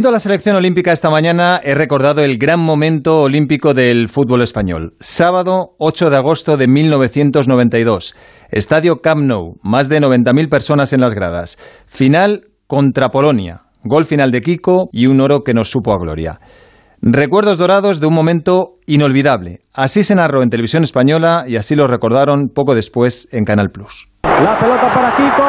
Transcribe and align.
Viendo 0.00 0.12
la 0.12 0.18
selección 0.18 0.56
olímpica 0.56 0.92
esta 0.92 1.10
mañana 1.10 1.60
he 1.62 1.74
recordado 1.74 2.22
el 2.22 2.38
gran 2.38 2.58
momento 2.58 3.20
olímpico 3.20 3.74
del 3.74 4.08
fútbol 4.08 4.40
español. 4.40 4.94
Sábado 4.98 5.74
8 5.78 6.08
de 6.08 6.16
agosto 6.16 6.56
de 6.56 6.68
1992. 6.68 8.14
Estadio 8.50 9.02
Camp 9.02 9.20
Nou, 9.20 9.58
más 9.62 9.90
de 9.90 10.00
90.000 10.00 10.48
personas 10.48 10.94
en 10.94 11.02
las 11.02 11.12
gradas. 11.12 11.58
Final 11.86 12.46
contra 12.66 13.10
Polonia. 13.10 13.64
Gol 13.84 14.06
final 14.06 14.30
de 14.30 14.40
Kiko 14.40 14.88
y 14.90 15.06
un 15.06 15.20
oro 15.20 15.40
que 15.44 15.52
nos 15.52 15.70
supo 15.70 15.92
a 15.92 15.98
gloria. 15.98 16.40
Recuerdos 17.02 17.58
dorados 17.58 18.00
de 18.00 18.06
un 18.06 18.14
momento 18.14 18.76
inolvidable. 18.86 19.60
Así 19.74 20.02
se 20.02 20.14
narró 20.14 20.42
en 20.42 20.48
televisión 20.48 20.82
española 20.82 21.44
y 21.46 21.56
así 21.56 21.74
lo 21.74 21.86
recordaron 21.86 22.48
poco 22.48 22.74
después 22.74 23.28
en 23.32 23.44
Canal 23.44 23.68
Plus. 23.68 24.08
La 24.22 24.58
pelota 24.58 24.94
para 24.94 25.10
Kiko, 25.14 25.44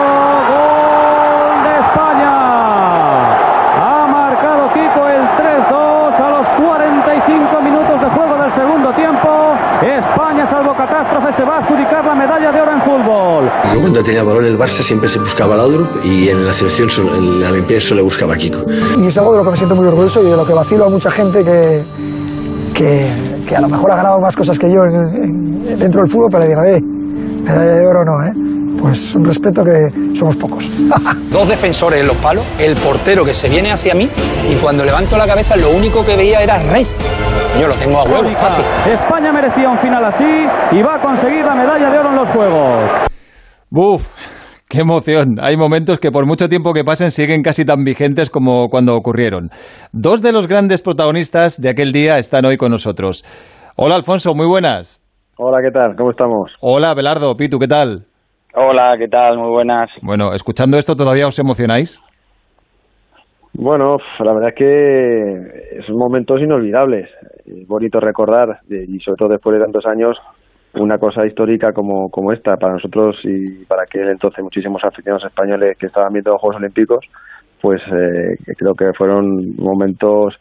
gol 0.52 1.64
de 1.64 1.80
España. 1.88 2.52
Ha 3.84 4.08
marcado 4.08 4.68
Kiko 4.74 5.08
el 5.08 5.24
3-2 5.24 5.74
a 6.20 6.30
los 6.30 6.48
45 6.48 7.62
minutos 7.62 8.02
de 8.02 8.10
juego 8.10 8.36
del 8.42 8.52
segundo 8.52 8.92
tiempo. 8.94 9.56
España, 9.82 10.46
salvo 10.46 10.74
catástrofe, 10.74 11.32
se 11.34 11.44
va 11.44 11.56
a 11.56 11.60
adjudicar 11.60 12.06
la 12.06 12.16
medalla 12.16 12.52
de 12.52 12.62
oro 12.62 12.72
en 12.74 12.82
fútbol. 12.82 13.46
Yo 13.46 13.70
cuando 13.82 14.04
tenía 14.04 14.24
balón 14.24 14.46
en 14.46 14.52
el 14.52 14.58
Barça 14.60 14.82
siempre 14.84 15.10
se 15.10 15.20
buscaba 15.20 15.56
Laudrup 15.58 15.90
y 16.06 16.30
en 16.30 16.46
la 16.46 16.54
selección, 16.54 16.90
en 17.16 17.42
la 17.42 17.50
Olimpiada 17.50 17.82
solo 17.82 18.04
buscaba 18.04 18.34
a 18.36 18.38
Kiko. 18.38 18.64
Y 19.00 19.08
es 19.08 19.18
algo 19.18 19.32
de 19.34 19.38
lo 19.40 19.44
que 19.44 19.52
me 19.52 19.58
siento 19.58 19.76
muy 19.76 19.88
orgulloso 19.88 20.22
y 20.22 20.26
de 20.30 20.38
lo 20.38 20.46
que 20.46 20.54
vacilo 20.54 20.86
a 20.86 20.90
mucha 20.90 21.12
gente 21.12 21.44
que, 21.44 21.82
que, 22.74 23.08
que 23.48 23.56
a 23.56 23.62
lo 23.62 23.68
mejor 23.70 23.92
ha 23.92 23.96
ganado 23.98 24.20
más 24.20 24.36
cosas 24.36 24.58
que 24.60 24.72
yo 24.72 24.84
en- 24.86 24.96
en- 25.24 25.80
dentro 25.80 26.02
del 26.02 26.10
fútbol, 26.12 26.28
pero 26.32 26.44
le 26.44 26.50
diga, 26.50 26.70
eh, 26.70 26.82
medalla 26.82 27.72
de 27.76 27.86
oro 27.88 28.06
no, 28.06 28.24
¿eh? 28.26 28.34
Pues 28.80 29.14
un 29.16 29.26
respeto 29.26 29.64
que 29.64 29.92
somos 30.16 30.36
pocos. 30.38 30.68
Dos 31.32 31.48
defensores 31.48 32.02
en 32.02 32.08
los 32.08 32.18
palos, 32.18 32.44
el 32.58 32.76
portero 32.78 33.24
que 33.26 33.34
se 33.36 33.48
viene 33.50 33.72
hacia 33.72 33.94
mí 33.94 34.10
y 34.52 34.56
cuando 34.56 34.84
levanto 34.84 35.18
la 35.18 35.28
cabeza 35.28 35.56
lo 35.56 35.70
único 35.72 36.06
que 36.06 36.16
veía 36.16 36.42
era 36.42 36.58
Rey. 36.64 36.88
Yo 37.60 37.68
lo 37.68 37.76
tengo 37.76 38.00
a 38.00 38.04
huevo, 38.04 38.30
fácil. 38.34 38.64
España 38.92 39.32
merecía 39.32 39.70
un 39.70 39.78
final 39.80 40.06
así 40.06 40.24
y 40.72 40.82
va 40.82 40.96
a 40.96 41.02
conseguir 41.02 41.44
la 41.46 41.54
medalla 41.54 41.90
de 41.92 42.00
oro 42.00 42.10
en 42.10 42.16
los 42.16 42.30
Juegos. 42.30 43.11
¡Buf! 43.74 44.14
¡Qué 44.68 44.82
emoción! 44.82 45.38
Hay 45.42 45.56
momentos 45.56 45.98
que 45.98 46.12
por 46.12 46.26
mucho 46.26 46.50
tiempo 46.50 46.74
que 46.74 46.84
pasen 46.84 47.10
siguen 47.10 47.42
casi 47.42 47.64
tan 47.64 47.86
vigentes 47.86 48.30
como 48.30 48.68
cuando 48.68 48.98
ocurrieron. 48.98 49.48
Dos 49.94 50.22
de 50.22 50.34
los 50.34 50.50
grandes 50.50 50.82
protagonistas 50.82 51.56
de 51.56 51.70
aquel 51.70 51.94
día 51.94 52.18
están 52.18 52.44
hoy 52.44 52.58
con 52.58 52.72
nosotros. 52.72 53.24
Hola 53.78 53.96
Alfonso, 53.96 54.34
muy 54.36 54.46
buenas. 54.46 55.02
Hola, 55.38 55.60
¿qué 55.64 55.72
tal? 55.72 55.96
¿Cómo 55.96 56.12
estamos? 56.12 56.52
Hola 56.60 56.94
Belardo, 56.94 57.34
Pitu, 57.38 57.60
¿qué 57.60 57.68
tal? 57.70 58.04
Hola, 58.56 58.96
¿qué 59.00 59.08
tal? 59.08 59.38
Muy 59.38 59.52
buenas. 59.52 59.90
Bueno, 60.02 60.34
escuchando 60.34 60.78
esto 60.78 60.98
todavía 60.98 61.28
os 61.28 61.40
emocionáis. 61.40 62.02
Bueno, 63.54 64.00
la 64.20 64.34
verdad 64.34 64.50
es 64.50 64.56
que 64.56 65.82
son 65.88 65.96
momentos 65.96 66.42
inolvidables. 66.42 67.10
Es 67.46 67.66
bonito 67.70 68.02
recordar, 68.02 68.60
y 68.70 69.00
sobre 69.00 69.16
todo 69.18 69.30
después 69.30 69.58
de 69.58 69.64
tantos 69.64 69.86
años, 69.86 70.18
una 70.76 70.98
cosa 70.98 71.26
histórica 71.26 71.74
como, 71.74 72.10
como 72.10 72.32
esta 72.32 72.56
para 72.58 72.74
nosotros 72.74 73.18
y 73.24 73.66
para 73.66 73.84
aquel 73.84 74.10
entonces 74.10 74.44
muchísimos 74.44 74.82
aficionados 74.84 75.26
españoles 75.26 75.78
que 75.78 75.88
estaban 75.88 76.14
viendo 76.14 76.32
los 76.32 76.42
Juegos 76.42 76.62
Olímpicos, 76.62 77.06
pues 77.62 77.82
eh, 77.82 78.54
creo 78.58 78.74
que 78.74 78.92
fueron 78.98 79.56
momentos 79.58 80.36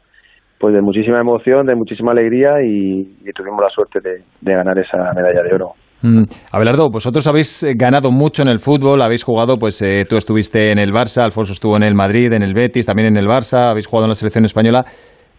pues 0.59 0.75
de 0.75 0.83
muchísima 0.83 1.21
emoción, 1.21 1.67
de 1.67 1.75
muchísima 1.75 2.13
alegría 2.13 2.63
y, 2.63 3.05
tuvimos 3.35 3.63
la 3.63 3.71
suerte 3.71 4.01
de, 4.01 4.23
de 4.41 4.55
ganar 4.55 4.79
esa 4.79 5.13
medalla 5.15 5.43
de 5.43 5.55
oro. 5.55 5.73
Mm, 6.03 6.25
Abelardo, 6.53 6.89
vosotros 6.91 7.27
habéis 7.27 7.63
eh, 7.63 7.75
ganado 7.77 8.11
mucho 8.11 8.43
en 8.43 8.49
el 8.49 8.59
fútbol, 8.59 9.03
habéis 9.03 9.23
jugado, 9.23 9.59
pues 9.59 9.81
eh, 9.83 10.07
tú 10.09 10.17
estuviste 10.17 10.71
en 10.73 10.79
el 10.79 10.93
Barça, 10.93 11.23
Alfonso 11.23 11.53
estuvo 11.53 11.77
en 11.77 11.83
el 11.83 11.95
Madrid, 11.95 12.33
en 12.33 12.43
el 12.43 12.55
Betis, 12.55 12.87
también 12.87 13.09
en 13.09 13.17
el 13.19 13.27
Barça, 13.27 13.71
habéis 13.71 13.87
jugado 13.87 14.07
en 14.07 14.11
la 14.11 14.15
selección 14.15 14.45
española. 14.45 14.85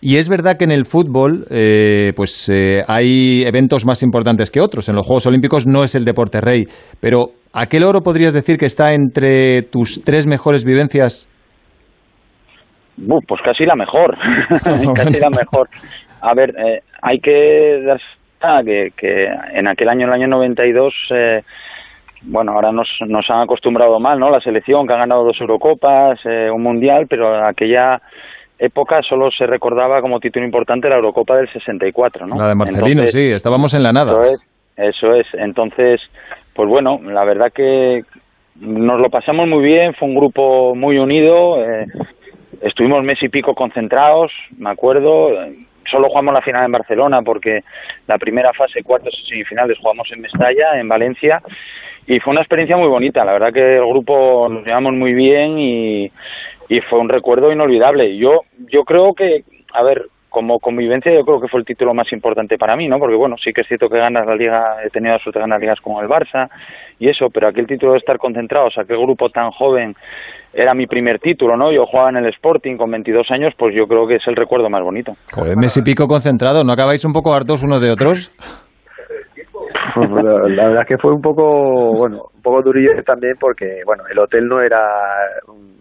Y 0.01 0.17
es 0.17 0.29
verdad 0.29 0.57
que 0.57 0.65
en 0.65 0.71
el 0.71 0.85
fútbol, 0.85 1.45
eh, 1.51 2.11
pues 2.15 2.49
eh, 2.49 2.81
hay 2.87 3.43
eventos 3.45 3.85
más 3.85 4.01
importantes 4.01 4.49
que 4.49 4.59
otros. 4.59 4.89
En 4.89 4.95
los 4.95 5.05
Juegos 5.05 5.27
Olímpicos 5.27 5.67
no 5.67 5.83
es 5.83 5.93
el 5.93 6.05
deporte 6.05 6.41
rey, 6.41 6.65
pero 6.99 7.27
¿aquel 7.53 7.83
oro 7.83 8.01
podrías 8.01 8.33
decir 8.33 8.57
que 8.57 8.65
está 8.65 8.93
entre 8.93 9.61
tus 9.61 10.03
tres 10.03 10.25
mejores 10.25 10.65
vivencias? 10.65 11.29
Pues 12.97 13.41
casi 13.43 13.65
la 13.65 13.75
mejor. 13.75 14.17
casi 14.95 15.21
la 15.21 15.29
mejor. 15.29 15.69
A 16.21 16.33
ver, 16.33 16.49
eh, 16.57 16.81
hay 17.01 17.19
que 17.19 17.81
darse 17.85 18.05
cuenta 18.39 18.63
que, 18.63 18.89
que 18.97 19.25
en 19.53 19.67
aquel 19.67 19.89
año, 19.89 20.07
el 20.07 20.13
año 20.13 20.27
92, 20.27 20.93
eh, 21.11 21.41
bueno, 22.23 22.51
ahora 22.53 22.71
nos, 22.71 22.87
nos 23.07 23.27
han 23.29 23.41
acostumbrado 23.41 23.99
mal, 23.99 24.19
¿no? 24.19 24.29
La 24.29 24.39
selección 24.39 24.85
que 24.85 24.93
ha 24.93 24.97
ganado 24.97 25.23
dos 25.23 25.39
Eurocopas, 25.41 26.19
eh, 26.25 26.49
un 26.51 26.61
Mundial, 26.61 27.07
pero 27.09 27.35
en 27.37 27.45
aquella 27.45 27.99
época 28.61 29.01
solo 29.01 29.31
se 29.31 29.47
recordaba 29.47 30.01
como 30.01 30.19
título 30.19 30.45
importante 30.45 30.87
la 30.87 30.95
Eurocopa 30.95 31.35
del 31.35 31.51
64, 31.51 32.27
¿no? 32.27 32.35
La 32.35 32.49
de 32.49 32.55
Marcelino, 32.55 33.01
Entonces, 33.01 33.11
sí, 33.11 33.31
estábamos 33.31 33.73
en 33.73 33.83
la 33.83 33.91
nada. 33.91 34.11
Eso 34.11 34.23
es, 34.23 34.39
eso 34.77 35.15
es. 35.15 35.27
Entonces, 35.33 35.99
pues 36.53 36.69
bueno, 36.69 36.99
la 37.03 37.23
verdad 37.23 37.51
que 37.51 38.03
nos 38.59 38.99
lo 38.99 39.09
pasamos 39.09 39.47
muy 39.47 39.63
bien, 39.63 39.95
fue 39.95 40.07
un 40.07 40.15
grupo 40.15 40.75
muy 40.75 40.99
unido, 40.99 41.63
eh, 41.65 41.87
estuvimos 42.61 43.03
mes 43.03 43.17
y 43.23 43.29
pico 43.29 43.55
concentrados, 43.55 44.31
me 44.57 44.69
acuerdo, 44.69 45.31
solo 45.89 46.09
jugamos 46.09 46.35
la 46.35 46.43
final 46.43 46.65
en 46.65 46.71
Barcelona 46.71 47.23
porque 47.23 47.61
la 48.05 48.19
primera 48.19 48.53
fase, 48.53 48.83
cuartos 48.83 49.15
y 49.23 49.29
semifinales 49.29 49.79
jugamos 49.79 50.07
en 50.11 50.21
Mestalla, 50.21 50.79
en 50.79 50.87
Valencia, 50.87 51.41
y 52.05 52.19
fue 52.19 52.31
una 52.31 52.41
experiencia 52.41 52.77
muy 52.77 52.87
bonita, 52.87 53.25
la 53.25 53.33
verdad 53.33 53.53
que 53.53 53.77
el 53.77 53.85
grupo 53.85 54.47
nos 54.49 54.63
llevamos 54.63 54.93
muy 54.93 55.13
bien 55.13 55.57
y, 55.57 56.11
y 56.71 56.79
fue 56.89 56.99
un 56.99 57.09
recuerdo 57.09 57.51
inolvidable. 57.51 58.17
Yo, 58.17 58.43
yo 58.71 58.85
creo 58.85 59.13
que, 59.13 59.43
a 59.73 59.83
ver, 59.83 60.05
como 60.29 60.57
convivencia 60.59 61.13
yo 61.13 61.25
creo 61.25 61.41
que 61.41 61.49
fue 61.49 61.59
el 61.59 61.65
título 61.65 61.93
más 61.93 62.09
importante 62.13 62.57
para 62.57 62.77
mí, 62.77 62.87
¿no? 62.87 62.97
Porque 62.97 63.17
bueno, 63.17 63.35
sí 63.43 63.51
que 63.51 63.59
es 63.59 63.67
cierto 63.67 63.89
que 63.89 63.97
ganas 63.97 64.25
la 64.25 64.37
liga, 64.37 64.77
he 64.81 64.89
tenido 64.89 65.13
la 65.13 65.19
suerte 65.19 65.39
de 65.39 65.43
ganar 65.43 65.59
ligas 65.59 65.81
como 65.81 66.01
el 66.01 66.07
Barça 66.07 66.47
y 66.97 67.09
eso, 67.09 67.27
pero 67.29 67.49
aquel 67.49 67.67
título 67.67 67.91
de 67.91 67.97
estar 67.97 68.17
concentrados, 68.17 68.77
aquel 68.77 68.99
grupo 68.99 69.29
tan 69.29 69.51
joven, 69.51 69.95
era 70.53 70.73
mi 70.73 70.87
primer 70.87 71.19
título, 71.19 71.57
¿no? 71.57 71.73
Yo 71.73 71.85
jugaba 71.85 72.11
en 72.11 72.23
el 72.23 72.27
Sporting 72.27 72.77
con 72.77 72.89
22 72.89 73.29
años, 73.31 73.53
pues 73.57 73.75
yo 73.75 73.85
creo 73.85 74.07
que 74.07 74.15
es 74.15 74.27
el 74.27 74.37
recuerdo 74.37 74.69
más 74.69 74.81
bonito. 74.81 75.11
Joder, 75.33 75.57
mes 75.57 75.75
y 75.75 75.81
pico 75.81 76.07
concentrado, 76.07 76.63
¿no 76.63 76.71
acabáis 76.71 77.03
un 77.03 77.11
poco 77.11 77.33
hartos 77.33 77.63
unos 77.63 77.81
de 77.81 77.91
otros? 77.91 78.31
Pues, 79.93 80.09
la, 80.09 80.21
la 80.21 80.67
verdad 80.67 80.83
es 80.83 80.87
que 80.87 80.97
fue 80.97 81.11
un 81.11 81.21
poco, 81.21 81.97
bueno, 81.97 82.27
un 82.33 82.41
poco 82.41 82.61
durillo 82.61 83.03
también 83.05 83.33
porque, 83.37 83.81
bueno, 83.85 84.03
el 84.09 84.17
hotel 84.19 84.47
no 84.47 84.61
era 84.61 84.79
un, 85.49 85.80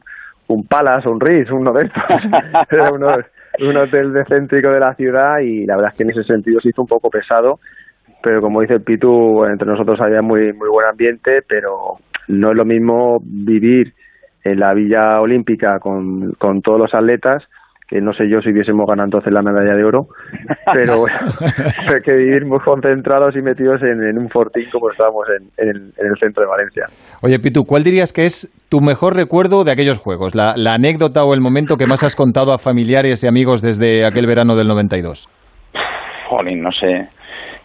un 0.54 0.66
Palace, 0.66 1.08
un 1.08 1.20
Ritz, 1.20 1.50
uno 1.50 1.72
de 1.72 1.84
estos. 1.86 2.02
era 2.70 2.92
uno- 2.92 3.16
un 3.60 3.76
hotel 3.76 4.12
de 4.12 4.24
céntrico 4.26 4.70
de 4.70 4.80
la 4.80 4.94
ciudad 4.94 5.38
y 5.40 5.66
la 5.66 5.76
verdad 5.76 5.92
es 5.92 5.96
que 5.96 6.02
en 6.04 6.10
ese 6.10 6.22
sentido 6.24 6.60
se 6.60 6.68
hizo 6.70 6.82
un 6.82 6.88
poco 6.88 7.10
pesado. 7.10 7.58
Pero 8.22 8.40
como 8.40 8.60
dice 8.60 8.74
el 8.74 8.82
Pitu, 8.82 9.44
entre 9.46 9.66
nosotros 9.66 10.00
había 10.00 10.20
muy, 10.22 10.52
muy 10.52 10.68
buen 10.68 10.86
ambiente, 10.86 11.40
pero 11.48 11.96
no 12.28 12.50
es 12.50 12.56
lo 12.56 12.64
mismo 12.64 13.18
vivir 13.22 13.94
en 14.44 14.60
la 14.60 14.74
Villa 14.74 15.20
Olímpica 15.20 15.78
con, 15.80 16.32
con 16.34 16.60
todos 16.62 16.78
los 16.78 16.94
atletas 16.94 17.42
que 17.90 18.00
no 18.00 18.12
sé 18.14 18.28
yo 18.30 18.40
si 18.40 18.50
hubiésemos 18.50 18.86
ganado 18.86 19.06
entonces 19.06 19.32
la 19.32 19.42
medalla 19.42 19.74
de 19.74 19.82
oro, 19.84 20.06
pero 20.72 21.00
bueno, 21.00 21.18
hay 21.94 22.00
que 22.02 22.12
vivir 22.12 22.46
muy 22.46 22.60
concentrados 22.60 23.34
y 23.36 23.42
metidos 23.42 23.82
en, 23.82 24.02
en 24.08 24.16
un 24.16 24.28
fortín 24.30 24.64
como 24.70 24.90
estábamos 24.92 25.26
en, 25.28 25.48
en 25.58 25.68
el, 25.68 25.76
en 25.98 26.06
el 26.06 26.16
centro 26.20 26.44
de 26.44 26.48
Valencia. 26.48 26.84
Oye, 27.20 27.38
Pitu, 27.40 27.64
¿cuál 27.64 27.82
dirías 27.82 28.12
que 28.12 28.26
es 28.26 28.48
tu 28.70 28.80
mejor 28.80 29.16
recuerdo 29.16 29.64
de 29.64 29.72
aquellos 29.72 29.98
juegos? 29.98 30.36
La, 30.36 30.54
la 30.56 30.74
anécdota 30.74 31.24
o 31.24 31.34
el 31.34 31.40
momento 31.40 31.76
que 31.76 31.86
más 31.88 32.04
has 32.04 32.14
contado 32.14 32.52
a 32.52 32.58
familiares 32.58 33.24
y 33.24 33.26
amigos 33.26 33.60
desde 33.60 34.06
aquel 34.06 34.26
verano 34.28 34.54
del 34.54 34.68
92. 34.68 35.28
Jolín, 36.28 36.62
no 36.62 36.70
sé. 36.70 37.08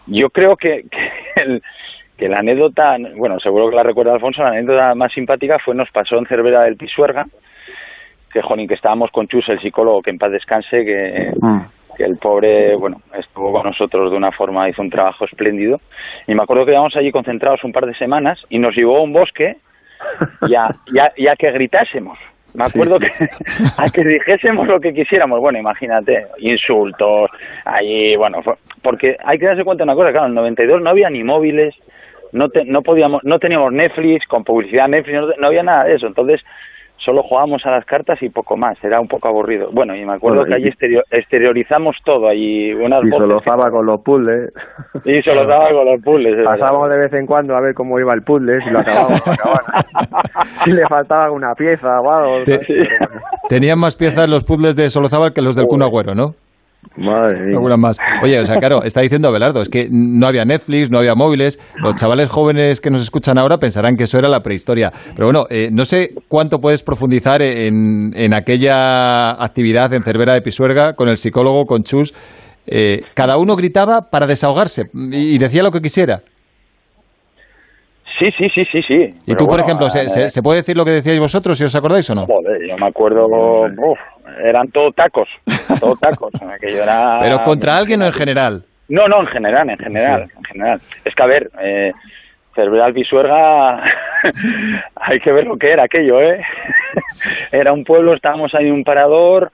Yo 0.08 0.28
creo 0.30 0.56
que, 0.56 0.82
que, 0.90 1.42
el- 1.42 1.62
que 2.18 2.28
la 2.28 2.38
anécdota, 2.40 2.96
bueno, 3.16 3.38
seguro 3.40 3.68
que 3.70 3.76
la 3.76 3.82
recuerda 3.82 4.12
Alfonso, 4.14 4.42
la 4.42 4.48
anécdota 4.50 4.94
más 4.94 5.12
simpática 5.12 5.58
fue 5.64 5.74
nos 5.74 5.90
pasó 5.90 6.16
en 6.18 6.26
Cervera 6.26 6.62
del 6.62 6.76
Pisuerga, 6.76 7.26
que 8.42 8.66
que 8.68 8.74
estábamos 8.74 9.10
con 9.10 9.26
Chus, 9.28 9.48
el 9.48 9.60
psicólogo, 9.60 10.02
que 10.02 10.10
en 10.10 10.18
paz 10.18 10.30
descanse, 10.32 10.84
que, 10.84 11.32
que 11.96 12.04
el 12.04 12.16
pobre, 12.18 12.74
bueno, 12.76 12.98
estuvo 13.18 13.52
con 13.52 13.64
nosotros 13.64 14.10
de 14.10 14.16
una 14.16 14.32
forma, 14.32 14.68
hizo 14.68 14.82
un 14.82 14.90
trabajo 14.90 15.24
espléndido. 15.24 15.80
Y 16.26 16.34
me 16.34 16.42
acuerdo 16.42 16.64
que 16.66 16.72
íbamos 16.72 16.94
allí 16.96 17.10
concentrados 17.10 17.64
un 17.64 17.72
par 17.72 17.86
de 17.86 17.94
semanas 17.94 18.42
y 18.50 18.58
nos 18.58 18.74
llevó 18.76 18.98
a 18.98 19.02
un 19.02 19.12
bosque 19.12 19.56
y 20.48 20.54
a, 20.54 20.68
y 20.86 20.98
a- 20.98 21.12
y 21.16 21.26
a 21.28 21.36
que 21.36 21.50
gritásemos. 21.52 22.18
Me 22.54 22.64
acuerdo 22.64 22.98
que 22.98 23.08
a 23.78 23.90
que 23.90 24.02
dijésemos 24.02 24.66
lo 24.66 24.80
que 24.80 24.94
quisiéramos. 24.94 25.40
Bueno, 25.40 25.58
imagínate, 25.58 26.26
insultos, 26.38 27.30
allí, 27.64 28.16
bueno, 28.16 28.38
porque 28.82 29.16
hay 29.24 29.38
que 29.38 29.46
darse 29.46 29.64
cuenta 29.64 29.84
de 29.84 29.90
una 29.90 29.94
cosa, 29.94 30.10
claro, 30.12 30.26
en 30.26 30.30
el 30.32 30.36
92 30.36 30.80
no 30.82 30.90
había 30.90 31.10
ni 31.10 31.22
móviles, 31.22 31.74
no, 32.32 32.48
te- 32.48 32.64
no 32.64 32.82
podíamos, 32.82 33.22
no 33.24 33.38
teníamos 33.38 33.72
Netflix, 33.72 34.26
con 34.26 34.42
publicidad 34.44 34.88
Netflix, 34.88 35.20
no, 35.20 35.28
no 35.38 35.46
había 35.46 35.62
nada 35.62 35.84
de 35.84 35.94
eso. 35.96 36.06
Entonces, 36.06 36.40
solo 36.98 37.22
jugábamos 37.22 37.64
a 37.66 37.70
las 37.70 37.84
cartas 37.84 38.20
y 38.22 38.28
poco 38.30 38.56
más, 38.56 38.76
era 38.82 39.00
un 39.00 39.08
poco 39.08 39.28
aburrido. 39.28 39.68
Bueno, 39.72 39.94
y 39.94 40.04
me 40.04 40.14
acuerdo 40.14 40.40
Bueno, 40.40 40.54
que 40.56 40.60
y- 40.60 40.62
allí 40.64 40.68
exterior- 40.70 41.04
exteriorizamos 41.10 41.96
todo, 42.04 42.28
allí 42.28 42.72
unas 42.74 43.02
Y 43.04 43.10
voces 43.10 43.28
solozaba 43.28 43.70
con 43.70 43.86
los 43.86 44.00
puzzles. 44.02 44.52
que- 45.04 45.18
y 45.18 45.22
daba 45.46 45.70
con 45.70 45.86
los 45.86 46.02
puzzles. 46.02 46.44
Pasábamos 46.44 46.90
de 46.90 46.98
vez 46.98 47.12
en 47.12 47.26
cuando 47.26 47.56
a 47.56 47.60
ver 47.60 47.74
cómo 47.74 47.98
iba 48.00 48.12
el 48.14 48.22
puzzle, 48.22 48.60
si 48.62 48.70
lo 48.70 48.80
acabábamos 48.80 49.20
si 50.64 50.70
le 50.72 50.86
faltaba 50.88 51.30
una 51.30 51.54
pieza 51.54 52.00
Tenían 53.48 53.78
más 53.78 53.96
piezas 53.96 54.28
los 54.28 54.44
puzzles 54.44 54.74
de 54.76 54.90
Solozábal 54.90 55.32
que 55.32 55.42
los 55.42 55.54
del 55.56 55.66
Kun 55.66 55.82
Agüero, 55.82 56.14
¿no? 56.14 56.34
Madre 56.96 57.46
mía. 57.46 57.76
Más. 57.76 57.98
Oye, 58.22 58.38
o 58.38 58.44
sea, 58.44 58.56
claro, 58.56 58.82
está 58.82 59.00
diciendo 59.00 59.28
Abelardo, 59.28 59.62
es 59.62 59.68
que 59.68 59.88
no 59.90 60.26
había 60.26 60.44
Netflix, 60.44 60.90
no 60.90 60.98
había 60.98 61.14
móviles. 61.14 61.58
Los 61.76 61.94
chavales 61.96 62.28
jóvenes 62.28 62.80
que 62.80 62.90
nos 62.90 63.02
escuchan 63.02 63.38
ahora 63.38 63.58
pensarán 63.58 63.96
que 63.96 64.04
eso 64.04 64.18
era 64.18 64.28
la 64.28 64.40
prehistoria. 64.40 64.92
Pero 65.14 65.26
bueno, 65.26 65.46
eh, 65.50 65.68
no 65.72 65.84
sé 65.84 66.10
cuánto 66.28 66.60
puedes 66.60 66.82
profundizar 66.82 67.42
en, 67.42 68.12
en 68.14 68.34
aquella 68.34 69.32
actividad 69.42 69.92
en 69.92 70.02
Cervera 70.02 70.34
de 70.34 70.42
Pisuerga 70.42 70.94
con 70.94 71.08
el 71.08 71.18
psicólogo, 71.18 71.66
con 71.66 71.82
Chus. 71.82 72.14
Eh, 72.66 73.02
cada 73.14 73.36
uno 73.36 73.54
gritaba 73.56 74.10
para 74.10 74.26
desahogarse 74.26 74.84
y 74.94 75.38
decía 75.38 75.62
lo 75.62 75.70
que 75.70 75.80
quisiera. 75.80 76.22
Sí, 78.18 78.30
sí, 78.38 78.48
sí, 78.54 78.64
sí, 78.72 78.82
sí. 78.82 78.94
Y 78.94 79.12
Pero 79.26 79.36
tú, 79.36 79.44
por 79.44 79.54
bueno, 79.56 79.64
ejemplo, 79.64 79.90
¿se, 79.90 80.04
eh, 80.04 80.08
se- 80.08 80.30
se 80.30 80.42
puede 80.42 80.58
decir 80.60 80.76
lo 80.76 80.84
que 80.84 80.90
decíais 80.92 81.20
vosotros, 81.20 81.58
si 81.58 81.64
os 81.64 81.74
acordáis 81.76 82.08
o 82.10 82.14
no? 82.14 82.24
Joder, 82.26 82.66
yo 82.66 82.76
me 82.78 82.86
acuerdo, 82.86 83.26
uf, 83.26 83.98
eran 84.42 84.68
todo 84.68 84.90
tacos, 84.92 85.28
todo 85.80 85.94
tacos. 85.96 86.32
aquello 86.50 86.82
era- 86.82 87.18
Pero 87.22 87.38
contra 87.42 87.76
alguien 87.76 88.00
o 88.02 88.06
en 88.06 88.12
general. 88.12 88.62
No, 88.88 89.06
no, 89.08 89.20
en 89.20 89.26
general, 89.26 89.68
en 89.68 89.78
general, 89.78 90.22
en 90.36 90.44
general. 90.44 90.80
Es 91.04 91.14
que, 91.14 91.22
a 91.22 91.26
ver, 91.26 91.50
eh, 91.60 91.92
Cerveral 92.54 92.94
Pisuerga, 92.94 93.82
hay 94.96 95.20
que 95.20 95.32
ver 95.32 95.44
lo 95.46 95.56
que 95.58 95.70
era 95.72 95.84
aquello, 95.84 96.20
¿eh? 96.22 96.40
era 97.52 97.72
un 97.72 97.84
pueblo, 97.84 98.14
estábamos 98.14 98.54
ahí 98.54 98.66
en 98.66 98.72
un 98.72 98.84
parador, 98.84 99.50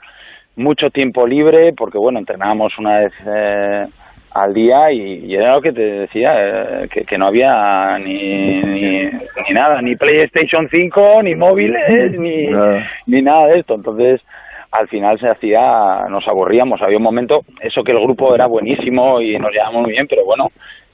mucho 0.55 0.91
tiempo 0.91 1.27
libre, 1.27 1.73
porque, 1.77 1.99
bueno, 1.99 2.19
entrenábamos 2.21 2.73
una 2.79 2.99
vez 3.01 3.13
eh, 3.27 3.87
al 4.35 4.55
día 4.55 4.91
y, 4.93 5.27
y 5.27 5.35
era 5.35 5.55
lo 5.55 5.61
que 5.61 5.73
te 5.73 5.83
decía, 5.83 6.33
eh, 6.35 6.89
que, 6.93 7.05
que 7.05 7.19
no 7.19 7.27
había 7.27 7.99
ni, 7.99 8.63
ni, 8.63 9.03
ni 9.05 9.55
nada, 9.55 9.83
ni 9.83 9.97
PlayStation 9.97 10.69
5, 10.71 11.23
ni 11.23 11.35
móviles, 11.35 12.13
ni 12.19 12.47
Nada. 12.47 12.87
ni 13.07 13.23
nada 13.23 13.47
de 13.49 13.59
esto. 13.61 13.75
Entonces, 13.75 14.21
al 14.71 14.89
final 14.89 15.19
se 15.21 15.29
hacía, 15.29 16.07
nos 16.09 16.27
aburríamos. 16.27 16.81
Había 16.81 16.97
un 16.97 17.03
momento, 17.03 17.41
eso 17.61 17.83
que 17.85 17.93
el 17.93 18.01
grupo 18.01 18.35
era 18.35 18.47
buenísimo 18.47 19.21
y 19.21 19.39
nos 19.39 19.53
llevábamos 19.53 19.83
muy 19.83 19.93
bien, 19.93 20.07
pero 20.09 20.25
bueno, 20.25 20.49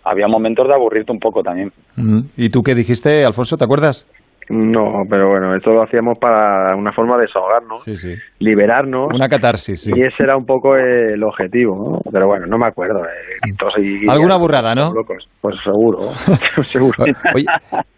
había 0.05 0.27
momentos 0.27 0.67
de 0.67 0.75
aburrirte 0.75 1.13
un 1.13 1.21
poco 1.21 1.43
también. 1.43 1.71
Mm. 1.97 2.21
¿Y 2.37 2.49
tú 2.49 2.63
qué 2.63 2.75
dijiste, 2.75 3.25
Alfonso? 3.25 3.57
¿Te 3.57 3.65
acuerdas? 3.65 4.07
No, 4.51 5.03
pero 5.11 5.29
bueno, 5.29 5.55
esto 5.55 5.71
lo 5.73 5.83
hacíamos 5.83 6.19
para 6.19 6.75
una 6.75 6.91
forma 6.93 7.17
de 7.17 7.23
desahogarnos, 7.27 7.83
Sí, 7.85 7.97
sí. 7.97 8.15
liberarnos. 8.39 9.09
Una 9.15 9.29
catarsis, 9.29 9.83
sí. 9.83 9.93
Y 9.95 10.03
ese 10.03 10.23
era 10.23 10.37
un 10.39 10.47
poco 10.47 10.75
el 10.77 11.23
objetivo, 11.23 11.77
¿no? 11.77 12.11
Pero 12.11 12.27
bueno, 12.29 12.47
no 12.47 12.57
me 12.57 12.67
acuerdo. 12.67 13.05
eh, 13.05 13.51
y- 13.83 14.09
Alguna 14.09 14.37
burrada, 14.39 14.75
¿no? 14.75 14.93
Locos. 14.95 15.29
Pues 15.43 15.55
seguro, 15.63 15.99
seguro. 16.65 17.05
Oye, 17.35 17.45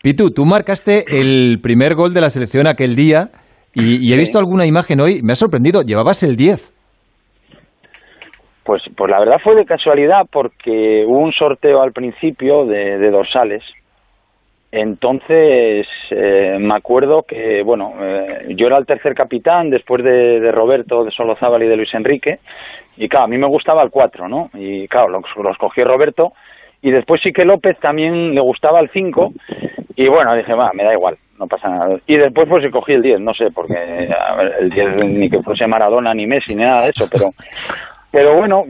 Pitu, 0.02 0.30
tú 0.32 0.44
marcaste 0.44 1.04
el 1.20 1.58
primer 1.62 1.94
gol 1.94 2.12
de 2.12 2.20
la 2.20 2.30
selección 2.30 2.66
aquel 2.66 2.96
día 2.96 3.28
y, 3.72 3.96
y 4.04 4.10
he 4.12 4.14
Sí. 4.14 4.18
visto 4.20 4.38
alguna 4.40 4.66
imagen 4.66 5.00
hoy, 5.00 5.20
me 5.22 5.32
ha 5.32 5.36
sorprendido, 5.36 5.82
llevabas 5.82 6.22
el 6.24 6.34
10. 6.34 6.74
Pues, 8.64 8.82
pues 8.96 9.10
la 9.10 9.18
verdad 9.18 9.38
fue 9.42 9.54
de 9.56 9.64
casualidad 9.64 10.22
porque 10.30 11.04
hubo 11.06 11.18
un 11.18 11.32
sorteo 11.32 11.80
al 11.82 11.92
principio 11.92 12.66
de, 12.66 12.98
de 12.98 13.10
dorsales. 13.10 13.62
Entonces 14.72 15.86
eh, 16.10 16.56
me 16.60 16.74
acuerdo 16.74 17.24
que, 17.24 17.62
bueno, 17.62 17.94
eh, 18.00 18.54
yo 18.56 18.68
era 18.68 18.78
el 18.78 18.86
tercer 18.86 19.14
capitán 19.14 19.68
después 19.68 20.04
de, 20.04 20.40
de 20.40 20.52
Roberto, 20.52 21.04
de 21.04 21.10
Solozábal 21.10 21.62
y 21.64 21.66
de 21.66 21.76
Luis 21.76 21.92
Enrique. 21.92 22.38
Y 22.96 23.08
claro, 23.08 23.24
a 23.24 23.28
mí 23.28 23.38
me 23.38 23.48
gustaba 23.48 23.82
el 23.82 23.90
4, 23.90 24.28
¿no? 24.28 24.50
Y 24.54 24.86
claro, 24.86 25.08
los, 25.08 25.24
los 25.42 25.56
cogió 25.58 25.84
Roberto. 25.84 26.32
Y 26.82 26.90
después 26.90 27.20
sí 27.22 27.32
que 27.32 27.44
López 27.44 27.78
también 27.80 28.34
le 28.34 28.40
gustaba 28.40 28.80
el 28.80 28.90
5. 28.90 29.32
Y 29.96 30.08
bueno, 30.08 30.34
dije, 30.36 30.54
va, 30.54 30.70
me 30.72 30.84
da 30.84 30.92
igual, 30.92 31.16
no 31.38 31.46
pasa 31.46 31.68
nada. 31.68 31.98
Y 32.06 32.16
después 32.16 32.48
pues 32.48 32.70
cogí 32.72 32.92
el 32.92 33.02
10, 33.02 33.20
no 33.20 33.34
sé, 33.34 33.50
porque 33.54 33.74
el 34.60 34.70
10 34.70 34.96
ni 35.04 35.28
que 35.28 35.42
fuese 35.42 35.66
Maradona, 35.66 36.14
ni 36.14 36.26
Messi, 36.26 36.54
ni 36.54 36.62
nada 36.62 36.84
de 36.84 36.90
eso, 36.90 37.06
pero... 37.10 37.32
Pero 38.12 38.36
bueno, 38.36 38.64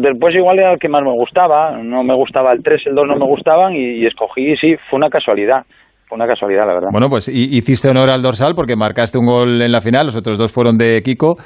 después 0.00 0.34
igual 0.34 0.58
era 0.58 0.72
el 0.72 0.78
que 0.78 0.88
más 0.88 1.02
me 1.02 1.12
gustaba, 1.12 1.76
no 1.82 2.02
me 2.02 2.14
gustaba 2.14 2.52
el 2.52 2.62
3, 2.62 2.86
el 2.86 2.94
2 2.94 3.06
no 3.08 3.16
me 3.16 3.26
gustaban 3.26 3.74
y, 3.74 3.78
y 4.02 4.06
escogí, 4.06 4.56
sí, 4.56 4.74
fue 4.88 4.96
una 4.96 5.10
casualidad, 5.10 5.64
fue 6.08 6.16
una 6.16 6.26
casualidad 6.26 6.66
la 6.66 6.74
verdad. 6.74 6.88
Bueno, 6.92 7.10
pues 7.10 7.28
hi- 7.28 7.56
hiciste 7.58 7.90
honor 7.90 8.08
al 8.08 8.22
dorsal 8.22 8.54
porque 8.54 8.74
marcaste 8.74 9.18
un 9.18 9.26
gol 9.26 9.60
en 9.60 9.70
la 9.70 9.82
final, 9.82 10.06
los 10.06 10.16
otros 10.16 10.38
dos 10.38 10.52
fueron 10.52 10.78
de 10.78 11.02
Kiko. 11.04 11.36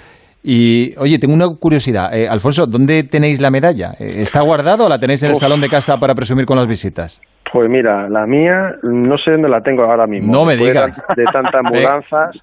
Y, 0.43 0.95
oye, 0.97 1.19
tengo 1.19 1.35
una 1.35 1.49
curiosidad. 1.61 2.15
Eh, 2.17 2.27
Alfonso, 2.27 2.67
¿dónde 2.67 3.03
tenéis 3.03 3.43
la 3.43 3.51
medalla? 3.51 3.91
Eh, 4.01 4.23
¿Está 4.23 4.41
guardada 4.43 4.87
o 4.87 4.89
la 4.89 4.99
tenéis 4.99 5.23
en 5.23 5.31
el 5.31 5.35
Uf. 5.35 5.41
salón 5.41 5.61
de 5.61 5.69
casa 5.69 5.99
para 5.99 6.15
presumir 6.15 6.47
con 6.47 6.57
las 6.57 6.67
visitas? 6.67 7.21
Pues 7.53 7.69
mira, 7.69 8.09
la 8.09 8.25
mía 8.27 8.75
no 8.85 9.19
sé 9.19 9.33
dónde 9.33 9.51
la 9.51 9.61
tengo 9.61 9.83
ahora 9.83 10.07
mismo. 10.07 10.33
No 10.33 10.47
me 10.47 10.57
de 10.57 10.65
digas. 10.65 11.03
De 11.15 11.25
tantas 11.25 11.61
Eh, 11.75 11.79
mudanzas. 11.83 12.37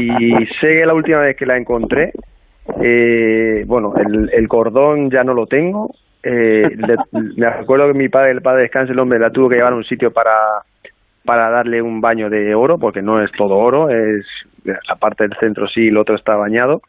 Y 0.00 0.46
sé 0.60 0.66
que 0.80 0.84
la 0.86 0.94
última 0.94 1.18
vez 1.20 1.36
que 1.36 1.46
la 1.46 1.56
encontré, 1.56 2.10
eh, 2.82 3.64
bueno, 3.66 3.94
el, 3.96 4.30
el 4.32 4.48
cordón 4.48 5.10
ya 5.10 5.24
no 5.24 5.34
lo 5.34 5.46
tengo. 5.46 5.94
Eh, 6.22 6.68
le- 6.76 6.96
me 7.36 7.46
acuerdo 7.46 7.88
que 7.92 7.98
mi 7.98 8.08
padre, 8.08 8.32
el 8.32 8.42
padre 8.42 8.62
descanse, 8.62 8.92
el 8.92 8.98
hombre 8.98 9.18
la 9.18 9.30
tuvo 9.30 9.48
que 9.48 9.56
llevar 9.56 9.72
a 9.72 9.76
un 9.76 9.84
sitio 9.84 10.12
para, 10.12 10.32
para 11.24 11.50
darle 11.50 11.82
un 11.82 12.00
baño 12.00 12.30
de 12.30 12.54
oro, 12.54 12.78
porque 12.78 13.02
no 13.02 13.22
es 13.22 13.30
todo 13.32 13.56
oro, 13.56 13.90
es 13.90 14.24
la 14.64 14.96
parte 14.96 15.24
del 15.24 15.36
centro 15.38 15.66
sí, 15.68 15.88
el 15.88 15.96
otro 15.98 16.14
está 16.16 16.36
bañado. 16.36 16.80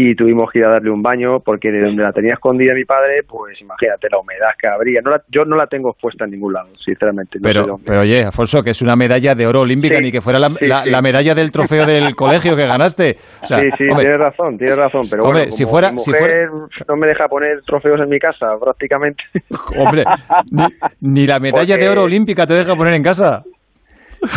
Y 0.00 0.14
tuvimos 0.14 0.48
que 0.52 0.60
ir 0.60 0.64
a 0.64 0.68
darle 0.70 0.90
un 0.92 1.02
baño 1.02 1.40
porque 1.40 1.72
de 1.72 1.80
donde 1.80 2.04
la 2.04 2.12
tenía 2.12 2.34
escondida 2.34 2.72
mi 2.72 2.84
padre, 2.84 3.24
pues 3.26 3.60
imagínate 3.60 4.06
la 4.08 4.18
humedad 4.20 4.50
que 4.56 4.68
habría. 4.68 5.00
No 5.02 5.10
la- 5.10 5.22
yo 5.28 5.44
no 5.44 5.56
la 5.56 5.66
tengo 5.66 5.90
expuesta 5.90 6.24
en 6.24 6.30
ningún 6.30 6.52
lado, 6.52 6.68
sinceramente. 6.84 7.38
no 7.38 7.42
Pero, 7.42 7.80
pero 7.84 8.00
oye, 8.02 8.22
Alfonso, 8.24 8.62
que 8.62 8.70
es 8.70 8.80
una 8.80 8.94
medalla 8.94 9.34
de 9.34 9.44
oro 9.44 9.62
olímpica, 9.62 9.96
Sí, 9.96 10.02
ni 10.04 10.12
que 10.12 10.20
fuera 10.20 10.38
la, 10.38 10.50
sí, 10.50 10.66
la- 10.68 10.84
sí. 10.84 10.90
la 10.90 11.02
medalla 11.02 11.34
del 11.34 11.50
trofeo 11.50 11.84
del 11.84 12.14
colegio 12.14 12.54
que 12.54 12.64
ganaste. 12.64 13.16
O 13.42 13.46
sea, 13.48 13.58
sí, 13.58 13.64
sí, 13.76 13.88
hombre, 13.88 14.04
tienes 14.04 14.20
razón, 14.20 14.56
tienes 14.56 14.76
razón, 14.76 15.02
pero 15.10 15.24
Hombre, 15.24 15.40
bueno, 15.40 15.50
si 15.52 15.66
fuera- 15.66 15.90
mi 15.90 15.98
si 15.98 16.10
mujer 16.12 16.48
no 16.86 16.96
me 16.96 17.06
deja 17.08 17.26
poner 17.26 17.60
trofeos 17.62 18.00
en 18.00 18.08
mi 18.08 18.20
casa, 18.20 18.46
prácticamente. 18.62 19.24
hombre, 19.76 20.04
ni, 20.52 20.64
ni 21.00 21.26
la 21.26 21.40
medalla 21.40 21.74
Porque- 21.74 21.84
de 21.84 21.90
oro 21.90 22.04
olímpica 22.04 22.46
te 22.46 22.54
deja 22.54 22.76
poner 22.76 22.94
en 22.94 23.02
casa. 23.02 23.42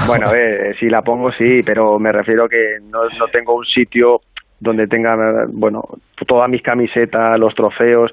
bueno, 0.07 0.27
a 0.27 0.31
ver, 0.31 0.75
si 0.79 0.87
la 0.89 1.01
pongo 1.03 1.31
sí, 1.33 1.61
pero 1.63 1.99
me 1.99 2.11
refiero 2.11 2.47
que 2.49 2.77
no, 2.91 3.03
no 3.19 3.27
tengo 3.31 3.55
un 3.55 3.65
sitio 3.65 4.21
donde 4.61 4.87
tenga, 4.87 5.45
bueno, 5.51 5.83
todas 6.27 6.49
mis 6.49 6.61
camisetas, 6.61 7.37
los 7.37 7.53
trofeos. 7.55 8.11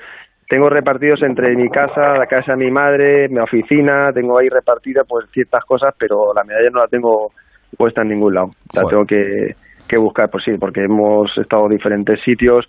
Tengo 0.48 0.70
repartidos 0.70 1.22
entre 1.22 1.54
mi 1.54 1.68
casa, 1.68 2.16
la 2.16 2.26
casa 2.26 2.52
de 2.52 2.64
mi 2.64 2.70
madre, 2.70 3.28
mi 3.28 3.38
oficina, 3.38 4.10
tengo 4.14 4.38
ahí 4.38 4.48
repartidas 4.48 5.06
pues 5.06 5.26
ciertas 5.30 5.62
cosas, 5.66 5.94
pero 5.98 6.32
la 6.34 6.42
medalla 6.42 6.70
no 6.70 6.80
la 6.80 6.88
tengo 6.88 7.32
puesta 7.76 8.00
en 8.00 8.08
ningún 8.08 8.34
lado. 8.34 8.50
La 8.72 8.80
Joder. 8.80 8.90
tengo 8.90 9.06
que, 9.06 9.56
que 9.86 9.98
buscar, 9.98 10.30
pues 10.30 10.44
sí, 10.44 10.52
porque 10.58 10.84
hemos 10.84 11.30
estado 11.36 11.66
en 11.66 11.72
diferentes 11.72 12.18
sitios 12.22 12.66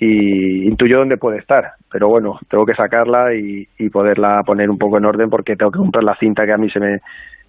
y 0.00 0.66
intuyo 0.68 0.98
dónde 0.98 1.16
puede 1.16 1.38
estar. 1.38 1.72
Pero 1.90 2.08
bueno, 2.08 2.38
tengo 2.50 2.64
que 2.66 2.74
sacarla 2.74 3.34
y, 3.34 3.66
y 3.78 3.88
poderla 3.90 4.42
poner 4.44 4.70
un 4.70 4.78
poco 4.78 4.98
en 4.98 5.04
orden 5.06 5.30
porque 5.30 5.56
tengo 5.56 5.70
que 5.72 5.78
comprar 5.78 6.04
la 6.04 6.16
cinta 6.16 6.44
que 6.44 6.52
a 6.52 6.58
mí 6.58 6.70
se 6.70 6.80
me 6.80 6.98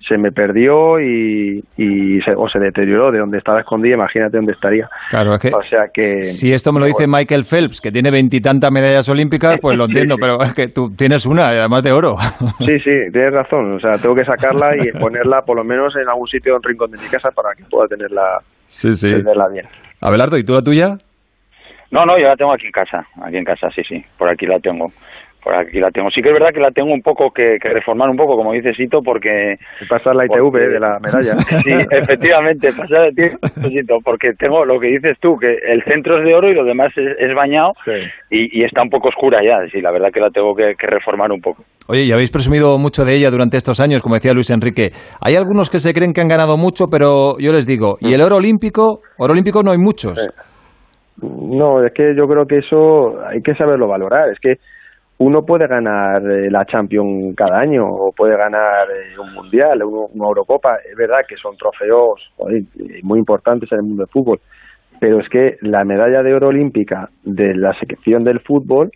se 0.07 0.17
me 0.17 0.31
perdió 0.31 0.97
y, 1.01 1.62
y 1.75 2.21
se, 2.21 2.31
o 2.33 2.47
se 2.47 2.57
deterioró 2.57 3.12
de 3.12 3.19
donde 3.19 3.38
estaba 3.38 3.59
escondida, 3.59 3.95
imagínate 3.95 4.38
dónde 4.38 4.53
estaría. 4.53 4.88
Claro, 5.09 5.35
es 5.35 5.41
que 5.41 5.50
O 5.53 5.62
sea 5.62 5.88
que... 5.93 6.21
si 6.21 6.53
esto 6.53 6.71
me 6.71 6.79
lo 6.79 6.85
dice 6.85 7.05
Michael 7.05 7.43
Phelps, 7.43 7.81
que 7.81 7.91
tiene 7.91 8.09
veintitantas 8.09 8.71
medallas 8.71 9.09
olímpicas, 9.09 9.57
pues 9.62 9.77
lo 9.77 9.85
entiendo, 9.85 10.15
sí. 10.17 10.21
pero 10.21 10.41
es 10.41 10.53
que 10.53 10.67
tú 10.69 10.91
tienes 10.95 11.25
una, 11.25 11.50
además 11.50 11.83
de 11.83 11.91
oro. 11.91 12.15
Sí, 12.59 12.79
sí, 12.79 12.91
tienes 13.12 13.33
razón. 13.33 13.73
O 13.75 13.79
sea, 13.81 13.97
tengo 14.01 14.15
que 14.15 14.23
sacarla 14.23 14.69
y 14.77 14.89
ponerla 15.00 15.41
por 15.41 15.57
lo 15.57 15.65
menos 15.65 15.93
en 16.01 16.07
algún 16.07 16.27
sitio, 16.27 16.53
en 16.53 16.55
un 16.57 16.63
rincón 16.63 16.91
de 16.91 16.97
mi 16.97 17.07
casa 17.09 17.29
para 17.31 17.53
que 17.55 17.63
pueda 17.69 17.88
tenerla, 17.89 18.39
Sí, 18.67 18.93
sí. 18.93 19.09
tenerla 19.09 19.50
bien. 19.50 19.65
Abelardo, 20.00 20.38
¿y 20.38 20.45
tú 20.45 20.53
la 20.53 20.62
tuya? 20.62 20.97
No, 21.91 22.05
no, 22.05 22.17
yo 22.19 22.27
la 22.27 22.36
tengo 22.36 22.53
aquí 22.53 22.65
en 22.67 22.72
casa, 22.72 23.05
aquí 23.24 23.38
en 23.38 23.46
casa, 23.46 23.67
sí, 23.75 23.81
sí, 23.88 24.03
por 24.17 24.29
aquí 24.29 24.46
la 24.46 24.60
tengo, 24.60 24.88
por 25.43 25.55
aquí 25.55 25.79
la 25.79 25.89
tengo. 25.89 26.10
Sí 26.12 26.22
que 26.22 26.29
es 26.29 26.34
verdad 26.34 26.53
que 26.53 26.60
la 26.60 26.69
tengo 26.69 26.93
un 26.93 27.01
poco 27.01 27.31
que, 27.31 27.58
que 27.60 27.69
reformar 27.69 28.10
un 28.10 28.15
poco, 28.17 28.36
como 28.36 28.51
dice 28.53 28.74
Sito, 28.74 29.00
porque... 29.03 29.55
Pasar 29.89 30.15
la 30.15 30.25
ITV 30.25 30.38
porque- 30.51 30.67
de 30.67 30.79
la 30.79 31.00
medalla. 31.00 31.36
Sí, 31.63 31.72
efectivamente, 31.91 32.72
pasar 32.74 33.05
de 33.05 33.12
tiempo, 33.13 33.48
Sito, 33.69 33.98
porque 34.03 34.34
tengo 34.38 34.65
lo 34.65 34.79
que 34.79 34.88
dices 34.88 35.17
tú, 35.19 35.38
que 35.38 35.48
el 35.51 35.84
centro 35.84 36.19
es 36.19 36.25
de 36.25 36.36
oro 36.36 36.50
y 36.51 36.53
lo 36.55 36.63
demás 36.63 36.91
es, 36.96 37.17
es 37.17 37.34
bañado 37.36 37.72
Sí. 37.86 37.91
y, 38.29 38.62
y 38.62 38.63
está 38.65 38.84
un 38.84 38.89
poco 38.89 39.10
oscura 39.10 39.39
ya, 39.43 39.58
sí, 39.72 39.81
la 39.81 39.91
verdad 39.91 40.10
que 40.13 40.19
la 40.19 40.29
tengo 40.29 40.53
que, 40.55 40.74
que 40.77 40.88
reformar 40.88 41.31
un 41.31 41.41
poco. 41.41 41.63
Oye, 41.88 42.03
y 42.03 42.12
habéis 42.12 42.29
presumido 42.29 42.77
mucho 42.77 43.03
de 43.03 43.15
ella 43.15 43.31
durante 43.31 43.58
estos 43.58 43.79
años, 43.79 44.03
como 44.03 44.13
decía 44.13 44.31
Luis 44.34 44.51
Enrique. 44.51 44.91
Hay 45.22 45.36
algunos 45.36 45.72
que 45.72 45.79
se 45.79 45.91
creen 45.91 46.13
que 46.13 46.22
han 46.22 46.27
ganado 46.27 46.55
mucho, 46.55 46.86
pero 46.91 47.39
yo 47.39 47.51
les 47.51 47.65
digo, 47.65 47.98
¿y 48.00 48.13
el 48.13 48.22
oro 48.22 48.36
olímpico? 48.36 49.00
Oro 49.17 49.34
olímpico 49.34 49.63
no 49.63 49.72
hay 49.72 49.79
muchos. 49.79 50.22
Sí. 50.22 50.27
No, 51.21 51.83
es 51.83 51.93
que 51.93 52.15
yo 52.15 52.27
creo 52.27 52.45
que 52.45 52.59
eso 52.59 53.19
hay 53.25 53.41
que 53.41 53.55
saberlo 53.55 53.88
valorar. 53.88 54.29
Es 54.29 54.39
que 54.39 54.59
uno 55.19 55.45
puede 55.45 55.67
ganar 55.67 56.21
eh, 56.25 56.49
la 56.49 56.65
Champions 56.65 57.35
cada 57.35 57.59
año 57.59 57.85
o 57.85 58.11
puede 58.13 58.38
ganar 58.38 58.88
eh, 58.89 59.19
un 59.19 59.33
Mundial, 59.33 59.83
una 59.83 60.27
Eurocopa. 60.27 60.77
Es 60.89 60.95
verdad 60.95 61.19
que 61.27 61.35
son 61.35 61.57
trofeos 61.57 62.21
muy 63.03 63.19
importantes 63.19 63.71
en 63.71 63.79
el 63.79 63.83
mundo 63.83 64.03
del 64.03 64.11
fútbol, 64.11 64.39
pero 64.99 65.19
es 65.19 65.27
que 65.29 65.57
la 65.61 65.83
medalla 65.83 66.23
de 66.23 66.33
oro 66.33 66.47
olímpica 66.47 67.09
de 67.23 67.53
la 67.55 67.73
selección 67.79 68.23
del 68.23 68.39
fútbol 68.39 68.91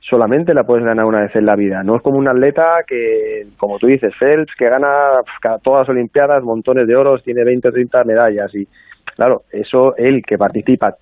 solamente 0.00 0.54
la 0.54 0.64
puedes 0.64 0.84
ganar 0.84 1.04
una 1.04 1.20
vez 1.20 1.36
en 1.36 1.46
la 1.46 1.54
vida. 1.54 1.82
No 1.82 1.96
es 1.96 2.02
como 2.02 2.18
un 2.18 2.28
atleta 2.28 2.78
que, 2.86 3.46
como 3.56 3.78
tú 3.78 3.86
dices, 3.86 4.12
Phelps, 4.18 4.54
que 4.58 4.68
gana 4.68 5.20
todas 5.62 5.80
las 5.80 5.88
Olimpiadas 5.90 6.42
montones 6.42 6.86
de 6.86 6.96
oros, 6.96 7.22
tiene 7.22 7.44
20 7.44 7.68
o 7.68 7.72
30 7.72 8.04
medallas. 8.04 8.54
Y 8.54 8.66
claro, 9.14 9.42
eso 9.52 9.94
él 9.96 10.22
que 10.26 10.38
participa 10.38 10.96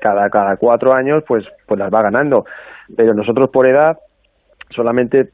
cada, 0.00 0.28
cada 0.30 0.56
cuatro 0.56 0.92
años, 0.94 1.22
pues, 1.26 1.44
pues 1.66 1.78
las 1.78 1.92
va 1.92 2.02
ganando. 2.02 2.44
Pero 2.96 3.14
nosotros 3.14 3.50
por 3.50 3.66
edad 3.66 3.98
solamente 4.70 5.30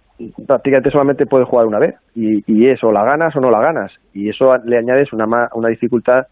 prácticamente 0.46 0.90
solamente 0.90 1.26
puedes 1.26 1.48
jugar 1.48 1.66
una 1.66 1.78
vez 1.78 1.94
y, 2.14 2.42
y 2.46 2.68
eso 2.68 2.92
la 2.92 3.04
ganas 3.04 3.34
o 3.36 3.40
no 3.40 3.50
la 3.50 3.60
ganas 3.60 3.90
y 4.12 4.28
eso 4.28 4.54
le 4.64 4.76
añades 4.76 5.12
una 5.14 5.48
una 5.54 5.68
dificultad 5.68 6.26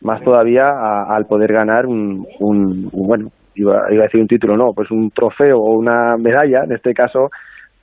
más 0.00 0.22
todavía 0.22 1.04
al 1.08 1.26
poder 1.26 1.52
ganar 1.52 1.86
un, 1.86 2.26
un, 2.40 2.88
bueno 2.90 3.30
iba, 3.54 3.92
iba, 3.92 4.02
a 4.02 4.06
decir 4.06 4.20
un 4.20 4.28
título 4.28 4.56
no 4.56 4.72
pues 4.74 4.90
un 4.90 5.10
trofeo 5.10 5.58
o 5.58 5.76
una 5.76 6.16
medalla 6.16 6.64
en 6.64 6.72
este 6.72 6.94
caso 6.94 7.30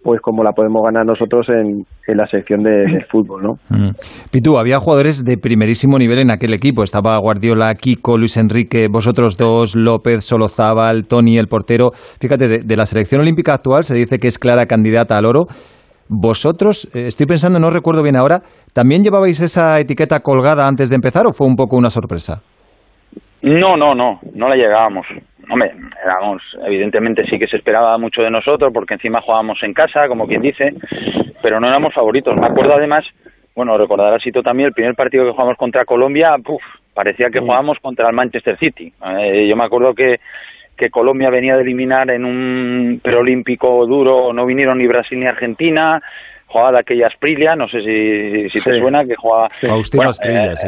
pues 0.03 0.19
como 0.21 0.43
la 0.43 0.53
podemos 0.53 0.83
ganar 0.83 1.05
nosotros 1.05 1.47
en, 1.49 1.85
en 2.07 2.17
la 2.17 2.25
sección 2.27 2.63
de, 2.63 2.71
del 2.71 3.05
fútbol, 3.05 3.43
¿no? 3.43 3.53
Mm. 3.69 3.91
Pitu, 4.31 4.57
había 4.57 4.79
jugadores 4.79 5.23
de 5.23 5.37
primerísimo 5.37 5.97
nivel 5.97 6.19
en 6.19 6.31
aquel 6.31 6.53
equipo. 6.53 6.83
Estaba 6.83 7.17
Guardiola, 7.19 7.73
Kiko, 7.75 8.17
Luis 8.17 8.37
Enrique, 8.37 8.87
vosotros 8.91 9.37
dos, 9.37 9.75
López, 9.75 10.23
Solozábal, 10.23 11.07
Tony, 11.07 11.37
el 11.37 11.47
portero. 11.47 11.91
Fíjate, 11.93 12.47
de, 12.47 12.75
la 12.77 12.85
selección 12.85 13.21
olímpica 13.21 13.53
actual 13.53 13.83
se 13.83 13.95
dice 13.95 14.17
que 14.17 14.27
es 14.27 14.39
clara 14.39 14.65
candidata 14.65 15.17
al 15.17 15.25
oro. 15.25 15.45
Vosotros, 16.09 16.89
eh, 16.93 17.07
estoy 17.07 17.25
pensando, 17.25 17.59
no 17.59 17.69
recuerdo 17.69 18.03
bien 18.03 18.17
ahora, 18.17 18.41
¿también 18.73 19.03
llevabais 19.03 19.39
esa 19.39 19.79
etiqueta 19.79 20.19
colgada 20.19 20.67
antes 20.67 20.89
de 20.89 20.95
empezar 20.95 21.25
o 21.25 21.31
fue 21.31 21.47
un 21.47 21.55
poco 21.55 21.77
una 21.77 21.89
sorpresa? 21.89 22.41
No, 23.43 23.77
no, 23.77 23.95
no, 23.95 24.19
no 24.35 24.49
la 24.49 24.55
llegábamos 24.55 25.05
hombre, 25.49 25.71
éramos, 26.03 26.41
evidentemente 26.65 27.25
sí 27.25 27.37
que 27.37 27.47
se 27.47 27.57
esperaba 27.57 27.97
mucho 27.97 28.21
de 28.21 28.31
nosotros 28.31 28.71
porque 28.73 28.95
encima 28.95 29.21
jugábamos 29.21 29.61
en 29.63 29.73
casa, 29.73 30.07
como 30.07 30.27
quien 30.27 30.41
dice, 30.41 30.73
pero 31.41 31.59
no 31.59 31.67
éramos 31.67 31.93
favoritos. 31.93 32.35
Me 32.37 32.47
acuerdo 32.47 32.75
además, 32.75 33.05
bueno, 33.55 33.77
recordarás 33.77 34.21
Sito 34.21 34.43
también 34.43 34.67
el 34.67 34.73
primer 34.73 34.95
partido 34.95 35.25
que 35.25 35.31
jugamos 35.31 35.57
contra 35.57 35.85
Colombia, 35.85 36.35
puf, 36.43 36.61
parecía 36.93 37.29
que 37.29 37.39
jugábamos 37.39 37.79
contra 37.79 38.07
el 38.07 38.15
Manchester 38.15 38.57
City. 38.57 38.93
Eh, 39.19 39.47
yo 39.47 39.55
me 39.55 39.65
acuerdo 39.65 39.93
que 39.93 40.19
que 40.81 40.89
Colombia 40.89 41.29
venía 41.29 41.55
de 41.55 41.61
eliminar 41.61 42.09
en 42.09 42.25
un 42.25 42.99
preolímpico 43.03 43.85
duro, 43.85 44.33
no 44.33 44.47
vinieron 44.47 44.79
ni 44.79 44.87
Brasil 44.87 45.19
ni 45.19 45.27
Argentina, 45.27 46.01
jugaba 46.47 46.71
de 46.71 46.79
aquella 46.79 47.07
Sprilia, 47.11 47.55
no 47.55 47.67
sé 47.67 47.81
si, 47.81 48.49
si 48.49 48.59
te 48.61 48.79
suena, 48.79 49.05
que 49.05 49.15
jugaba... 49.15 49.49
Faustino 49.49 50.11
Sprilia, 50.11 50.55
sí. 50.55 50.67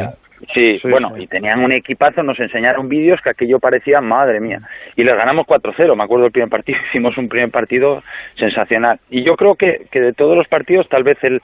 Sí, 0.52 0.80
bueno, 0.84 1.16
y 1.16 1.26
tenían 1.26 1.60
un 1.60 1.72
equipazo, 1.72 2.22
nos 2.22 2.38
enseñaron 2.38 2.88
vídeos 2.88 3.20
que 3.22 3.30
aquello 3.30 3.58
parecía, 3.58 4.00
madre 4.00 4.40
mía. 4.40 4.60
Y 4.96 5.04
les 5.04 5.16
ganamos 5.16 5.46
4-0, 5.46 5.96
me 5.96 6.04
acuerdo 6.04 6.24
del 6.24 6.32
primer 6.32 6.50
partido, 6.50 6.78
hicimos 6.90 7.16
un 7.16 7.28
primer 7.28 7.50
partido 7.50 8.02
sensacional. 8.36 8.98
Y 9.10 9.24
yo 9.24 9.36
creo 9.36 9.54
que, 9.54 9.86
que 9.90 10.00
de 10.00 10.12
todos 10.12 10.36
los 10.36 10.48
partidos, 10.48 10.88
tal 10.88 11.02
vez 11.02 11.18
el, 11.22 11.40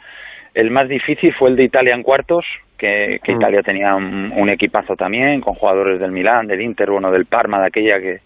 el 0.54 0.70
más 0.70 0.88
difícil 0.88 1.32
fue 1.34 1.50
el 1.50 1.56
de 1.56 1.64
Italia 1.64 1.94
en 1.94 2.02
cuartos, 2.02 2.44
que, 2.76 3.20
que 3.22 3.32
mm. 3.32 3.36
Italia 3.36 3.62
tenía 3.62 3.94
un, 3.94 4.48
equipazo 4.48 4.96
también, 4.96 5.40
con 5.40 5.54
jugadores 5.54 6.00
del 6.00 6.12
Milán, 6.12 6.46
del 6.46 6.60
Inter, 6.60 6.90
bueno, 6.90 7.10
del 7.10 7.26
Parma, 7.26 7.60
de 7.60 7.66
aquella 7.66 8.00
que, 8.00 8.20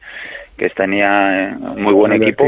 que 0.57 0.71
tenía 0.71 1.51
eh, 1.51 1.55
muy 1.77 1.93
buen 1.93 2.13
equipo. 2.13 2.45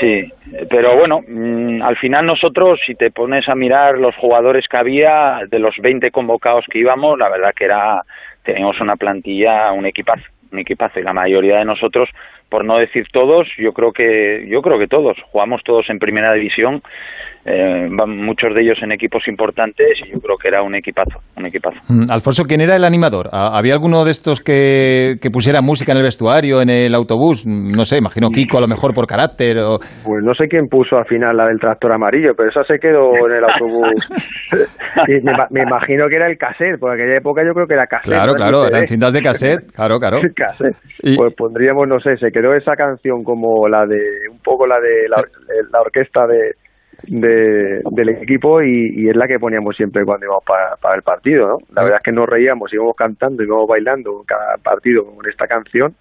Sí, 0.00 0.32
pero 0.68 0.96
bueno, 0.96 1.20
mm, 1.26 1.82
al 1.82 1.96
final 1.96 2.26
nosotros, 2.26 2.80
si 2.84 2.94
te 2.94 3.10
pones 3.10 3.48
a 3.48 3.54
mirar 3.54 3.98
los 3.98 4.14
jugadores 4.16 4.66
que 4.68 4.76
había, 4.76 5.40
de 5.48 5.58
los 5.58 5.76
20 5.78 6.10
convocados 6.10 6.64
que 6.70 6.80
íbamos, 6.80 7.18
la 7.18 7.28
verdad 7.28 7.54
que 7.54 7.64
era, 7.64 8.02
teníamos 8.42 8.80
una 8.80 8.96
plantilla, 8.96 9.72
un 9.72 9.86
equipazo, 9.86 10.24
un 10.52 10.58
equipazo, 10.58 10.98
y 10.98 11.04
la 11.04 11.12
mayoría 11.12 11.58
de 11.58 11.64
nosotros, 11.64 12.08
por 12.48 12.64
no 12.64 12.78
decir 12.78 13.04
todos, 13.12 13.46
yo 13.58 13.72
creo 13.72 13.92
que, 13.92 14.46
yo 14.48 14.62
creo 14.62 14.78
que 14.78 14.86
todos, 14.86 15.16
jugamos 15.30 15.62
todos 15.64 15.86
en 15.88 15.98
primera 15.98 16.32
división, 16.34 16.82
eh, 17.46 17.88
van 17.90 18.16
muchos 18.24 18.54
de 18.54 18.62
ellos 18.62 18.78
en 18.82 18.90
equipos 18.92 19.22
importantes 19.28 19.98
y 20.06 20.12
yo 20.12 20.18
creo 20.18 20.36
que 20.38 20.48
era 20.48 20.62
un 20.62 20.74
equipazo, 20.74 21.20
un 21.36 21.44
equipazo. 21.44 21.76
Mm, 21.88 22.10
Alfonso, 22.10 22.44
¿quién 22.44 22.62
era 22.62 22.74
el 22.74 22.84
animador? 22.84 23.28
¿Había 23.32 23.74
alguno 23.74 24.02
de 24.04 24.12
estos 24.12 24.40
que, 24.40 25.16
que, 25.20 25.30
pusiera 25.30 25.60
música 25.60 25.92
en 25.92 25.98
el 25.98 26.04
vestuario, 26.04 26.62
en 26.62 26.70
el 26.70 26.94
autobús? 26.94 27.44
No 27.46 27.84
sé, 27.84 27.98
imagino 27.98 28.30
Kiko 28.30 28.56
a 28.56 28.62
lo 28.62 28.66
mejor 28.66 28.94
por 28.94 29.06
carácter. 29.06 29.58
O... 29.58 29.78
Pues 29.78 30.24
no 30.24 30.32
sé 30.34 30.48
quién 30.48 30.68
puso 30.68 30.96
al 30.96 31.04
final 31.04 31.36
la 31.36 31.46
del 31.46 31.60
tractor 31.60 31.92
amarillo, 31.92 32.32
pero 32.34 32.48
esa 32.48 32.64
se 32.64 32.78
quedó 32.78 33.12
en 33.28 33.36
el 33.36 33.44
autobús. 33.44 34.08
me, 35.50 35.62
imagino 35.62 36.08
que 36.08 36.16
era 36.16 36.30
el 36.30 36.38
cassette, 36.38 36.80
porque 36.80 37.02
en 37.02 37.02
aquella 37.02 37.18
época 37.18 37.42
yo 37.46 37.52
creo 37.52 37.66
que 37.66 37.74
era 37.74 37.86
cassette. 37.86 38.14
Claro, 38.14 38.32
claro, 38.32 38.66
eran 38.66 38.86
cintas 38.86 39.12
de 39.12 39.20
cassette, 39.20 39.70
claro, 39.74 39.98
claro. 39.98 40.20
Pues 41.16 41.34
pondríamos, 41.34 41.86
no 41.86 42.00
sé, 42.00 42.16
se 42.16 42.30
quedó 42.34 42.54
esa 42.54 42.76
canción 42.76 43.24
como 43.24 43.68
la 43.68 43.86
de, 43.86 44.28
un 44.30 44.40
poco 44.40 44.66
la 44.66 44.78
de 44.80 45.08
la 45.08 45.80
orquesta 45.80 46.26
de 46.26 46.52
de, 47.06 47.82
del 47.90 48.08
equipo 48.10 48.62
y, 48.62 49.08
es 49.08 49.16
la 49.16 49.26
que 49.26 49.38
poníamos 49.38 49.76
siempre 49.76 50.04
cuando 50.04 50.26
íbamos 50.26 50.44
para, 50.44 50.94
el 50.94 51.02
partido, 51.02 51.48
¿no? 51.48 51.56
La 51.74 51.82
verdad 51.82 51.98
es 52.00 52.04
que 52.04 52.12
nos 52.12 52.28
reíamos, 52.28 52.72
íbamos 52.72 52.96
cantando, 52.96 53.42
íbamos 53.42 53.68
bailando 53.68 54.22
cada 54.26 54.56
partido 54.62 55.04
con 55.04 55.28
esta 55.28 55.46
canción 55.46 55.94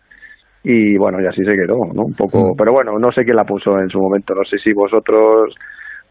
y 0.63 0.97
bueno, 0.97 1.21
y 1.21 1.27
así 1.27 1.43
se 1.43 1.55
quedó, 1.55 1.75
¿no? 1.93 2.03
Un 2.03 2.15
poco, 2.15 2.53
pero 2.57 2.71
bueno, 2.71 2.97
no 2.97 3.11
sé 3.11 3.23
quién 3.23 3.35
la 3.35 3.43
puso 3.43 3.77
en 3.79 3.89
su 3.89 3.99
momento, 3.99 4.33
no 4.33 4.43
sé 4.45 4.57
si 4.59 4.71
vosotros 4.73 5.53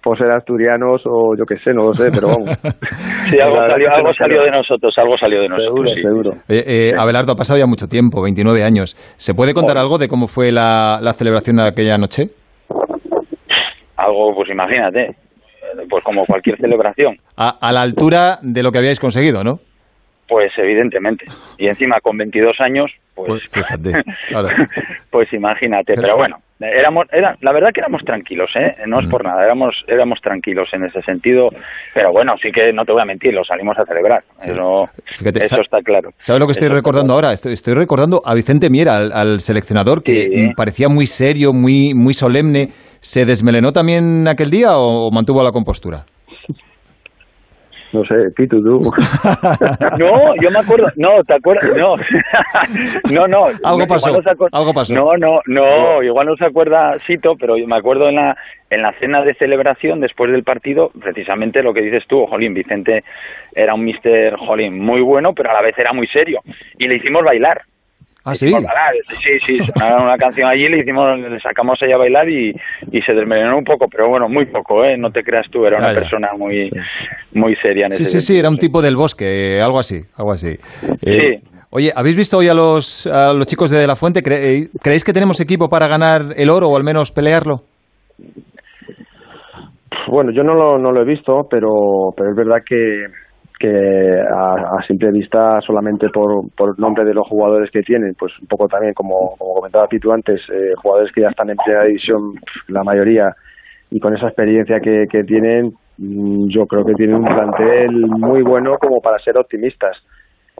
por 0.02 0.18
ser 0.18 0.30
asturianos 0.30 1.02
o 1.06 1.36
yo 1.36 1.44
qué 1.46 1.56
sé, 1.58 1.72
no 1.72 1.84
lo 1.84 1.94
sé, 1.94 2.10
pero 2.12 2.28
vamos. 2.28 2.50
sí, 3.30 3.38
algo 3.40 3.56
salió, 3.68 3.90
algo 3.90 4.12
salió 4.14 4.42
de 4.42 4.50
nosotros, 4.50 4.94
algo 4.98 5.16
salió 5.16 5.40
de 5.42 5.48
nosotros. 5.48 5.94
Seguro, 5.94 6.30
eh, 6.48 6.92
Abelardo, 6.98 7.32
ha 7.32 7.36
pasado 7.36 7.58
ya 7.58 7.66
mucho 7.66 7.86
tiempo, 7.86 8.22
29 8.22 8.64
años. 8.64 8.94
¿Se 9.16 9.34
puede 9.34 9.54
contar 9.54 9.78
algo 9.78 9.98
de 9.98 10.08
cómo 10.08 10.26
fue 10.26 10.50
la, 10.52 10.98
la 11.00 11.12
celebración 11.12 11.56
de 11.56 11.68
aquella 11.68 11.98
noche? 11.98 12.30
algo, 14.02 14.34
pues 14.34 14.50
imagínate, 14.50 15.14
pues 15.88 16.04
como 16.04 16.24
cualquier 16.26 16.58
celebración. 16.58 17.16
A, 17.36 17.72
la 17.72 17.82
altura 17.82 18.38
de 18.42 18.62
lo 18.62 18.70
que 18.70 18.78
habíais 18.78 19.00
conseguido, 19.00 19.44
¿no? 19.44 19.60
Pues 20.28 20.52
evidentemente. 20.56 21.24
Y 21.58 21.66
encima 21.66 22.00
con 22.00 22.16
22 22.16 22.60
años, 22.60 22.90
pues, 23.14 23.28
pues 23.28 23.42
fíjate. 23.50 23.90
pues 25.10 25.32
imagínate, 25.32 25.94
pero 25.94 26.16
bueno, 26.16 26.36
éramos 26.62 27.06
era 27.12 27.36
la 27.40 27.52
verdad 27.52 27.70
que 27.72 27.80
éramos 27.80 28.02
tranquilos 28.04 28.50
eh 28.54 28.76
no 28.86 29.00
es 29.00 29.06
mm. 29.06 29.10
por 29.10 29.24
nada 29.24 29.44
éramos 29.44 29.74
éramos 29.86 30.20
tranquilos 30.20 30.68
en 30.72 30.84
ese 30.84 31.02
sentido 31.02 31.48
pero 31.94 32.12
bueno 32.12 32.34
sí 32.42 32.50
que 32.52 32.72
no 32.72 32.84
te 32.84 32.92
voy 32.92 33.02
a 33.02 33.04
mentir 33.04 33.32
lo 33.34 33.44
salimos 33.44 33.78
a 33.78 33.84
celebrar 33.84 34.22
eso 34.38 34.88
eso 35.10 35.60
está 35.60 35.78
claro. 35.82 36.10
sabes 36.18 36.40
lo 36.40 36.46
que 36.46 36.52
estoy 36.52 36.68
recordando 36.68 37.14
ahora 37.14 37.32
estoy, 37.32 37.52
estoy, 37.54 37.74
recordando 37.74 38.22
a 38.24 38.34
Vicente 38.34 38.70
Miera 38.70 38.96
al, 38.96 39.40
seleccionador 39.40 40.02
que 40.02 40.52
parecía 40.56 40.88
muy 40.88 41.06
serio 41.06 41.52
muy 41.52 41.94
muy 41.94 42.14
solemne. 42.14 42.68
Se 43.00 43.24
desmelenó 43.24 43.72
también 43.72 44.28
aquel 44.28 44.50
día 44.50 44.76
o 44.76 45.10
mantuvo 45.10 45.42
la 45.42 45.50
compostura 45.50 46.04
no 47.92 48.04
sé, 48.04 48.14
Pitu, 48.36 48.62
tú. 48.62 48.80
no, 49.98 50.34
yo 50.40 50.50
me 50.50 50.58
acuerdo, 50.58 50.86
no, 50.96 51.22
¿te 51.24 51.34
acuerdas? 51.34 51.70
No, 51.76 51.96
no, 53.10 53.28
no. 53.28 53.44
Algo 53.64 53.86
pasó, 53.86 54.18
algo 54.52 54.72
pasó. 54.72 54.94
No, 54.94 55.16
no, 55.16 55.40
no, 55.46 56.02
igual 56.02 56.26
no 56.26 56.36
se 56.36 56.46
acuerda 56.46 56.98
Sito, 57.00 57.36
pero 57.38 57.56
yo 57.56 57.66
me 57.66 57.76
acuerdo 57.76 58.08
en 58.08 58.16
la, 58.16 58.36
en 58.70 58.82
la 58.82 58.92
cena 58.98 59.22
de 59.22 59.34
celebración 59.34 60.00
después 60.00 60.30
del 60.32 60.44
partido, 60.44 60.90
precisamente 61.00 61.62
lo 61.62 61.74
que 61.74 61.82
dices 61.82 62.04
tú, 62.08 62.26
Jolín, 62.26 62.54
Vicente 62.54 63.04
era 63.54 63.74
un 63.74 63.84
mister, 63.84 64.36
Jolín, 64.36 64.78
muy 64.78 65.00
bueno, 65.02 65.34
pero 65.34 65.50
a 65.50 65.54
la 65.54 65.62
vez 65.62 65.78
era 65.78 65.92
muy 65.92 66.06
serio. 66.08 66.40
Y 66.78 66.88
le 66.88 66.96
hicimos 66.96 67.22
bailar. 67.22 67.62
Ah, 68.24 68.34
sí. 68.34 68.48
Sí, 68.48 69.38
sí, 69.44 69.58
una 69.76 70.16
canción 70.16 70.48
allí, 70.48 70.68
le 70.68 70.80
hicimos, 70.80 71.18
le 71.18 71.40
sacamos 71.40 71.78
ella 71.82 71.96
a 71.96 71.98
bailar 71.98 72.28
y, 72.28 72.50
y 72.92 73.02
se 73.02 73.12
desmelenó 73.14 73.58
un 73.58 73.64
poco, 73.64 73.86
pero 73.90 74.08
bueno, 74.08 74.28
muy 74.28 74.46
poco, 74.46 74.84
¿eh? 74.84 74.96
No 74.96 75.10
te 75.10 75.22
creas 75.22 75.46
tú, 75.50 75.66
era 75.66 75.78
una 75.78 75.92
persona 75.92 76.28
muy, 76.38 76.70
muy 77.34 77.56
seria 77.56 77.86
en 77.86 77.90
Sí, 77.90 78.04
sí, 78.04 78.20
sí, 78.20 78.38
era 78.38 78.48
un 78.48 78.58
tipo 78.58 78.80
del 78.80 78.96
bosque, 78.96 79.60
algo 79.60 79.78
así, 79.78 80.00
algo 80.16 80.32
así. 80.32 80.50
Eh, 81.04 81.38
sí. 81.40 81.48
Oye, 81.70 81.90
¿habéis 81.96 82.16
visto 82.16 82.38
hoy 82.38 82.48
a 82.48 82.54
los, 82.54 83.06
a 83.06 83.32
los 83.32 83.46
chicos 83.46 83.70
de, 83.70 83.78
de 83.78 83.86
La 83.86 83.96
Fuente? 83.96 84.20
Eh, 84.20 84.68
¿Creéis 84.82 85.04
que 85.04 85.12
tenemos 85.12 85.40
equipo 85.40 85.68
para 85.68 85.88
ganar 85.88 86.20
el 86.36 86.50
oro 86.50 86.68
o 86.68 86.76
al 86.76 86.84
menos 86.84 87.10
pelearlo? 87.10 87.62
Bueno, 90.08 90.30
yo 90.32 90.42
no 90.42 90.54
lo, 90.54 90.78
no 90.78 90.92
lo 90.92 91.00
he 91.00 91.06
visto, 91.06 91.46
pero, 91.50 92.12
pero 92.14 92.30
es 92.30 92.36
verdad 92.36 92.58
que 92.66 93.06
que 93.62 94.20
a, 94.20 94.82
simple 94.88 95.12
vista 95.12 95.60
solamente 95.64 96.08
por, 96.12 96.50
por 96.56 96.70
el 96.70 96.74
nombre 96.78 97.04
de 97.04 97.14
los 97.14 97.28
jugadores 97.28 97.70
que 97.70 97.82
tienen, 97.82 98.14
pues 98.18 98.32
un 98.40 98.48
poco 98.48 98.66
también 98.66 98.92
como, 98.92 99.36
como 99.38 99.54
comentaba 99.54 99.86
Pitu 99.86 100.10
antes, 100.10 100.40
eh, 100.52 100.72
jugadores 100.82 101.12
que 101.14 101.20
ya 101.20 101.28
están 101.28 101.48
en 101.48 101.56
primera 101.56 101.84
división, 101.84 102.34
la 102.66 102.82
mayoría, 102.82 103.30
y 103.92 104.00
con 104.00 104.16
esa 104.16 104.26
experiencia 104.26 104.80
que, 104.80 105.04
que 105.08 105.22
tienen, 105.22 105.72
mm, 105.98 106.48
yo 106.48 106.66
creo 106.66 106.84
que 106.84 106.94
tienen 106.94 107.16
un 107.16 107.24
plantel 107.24 107.92
muy 108.18 108.42
bueno 108.42 108.74
como 108.80 109.00
para 109.00 109.18
ser 109.20 109.38
optimistas. 109.38 109.96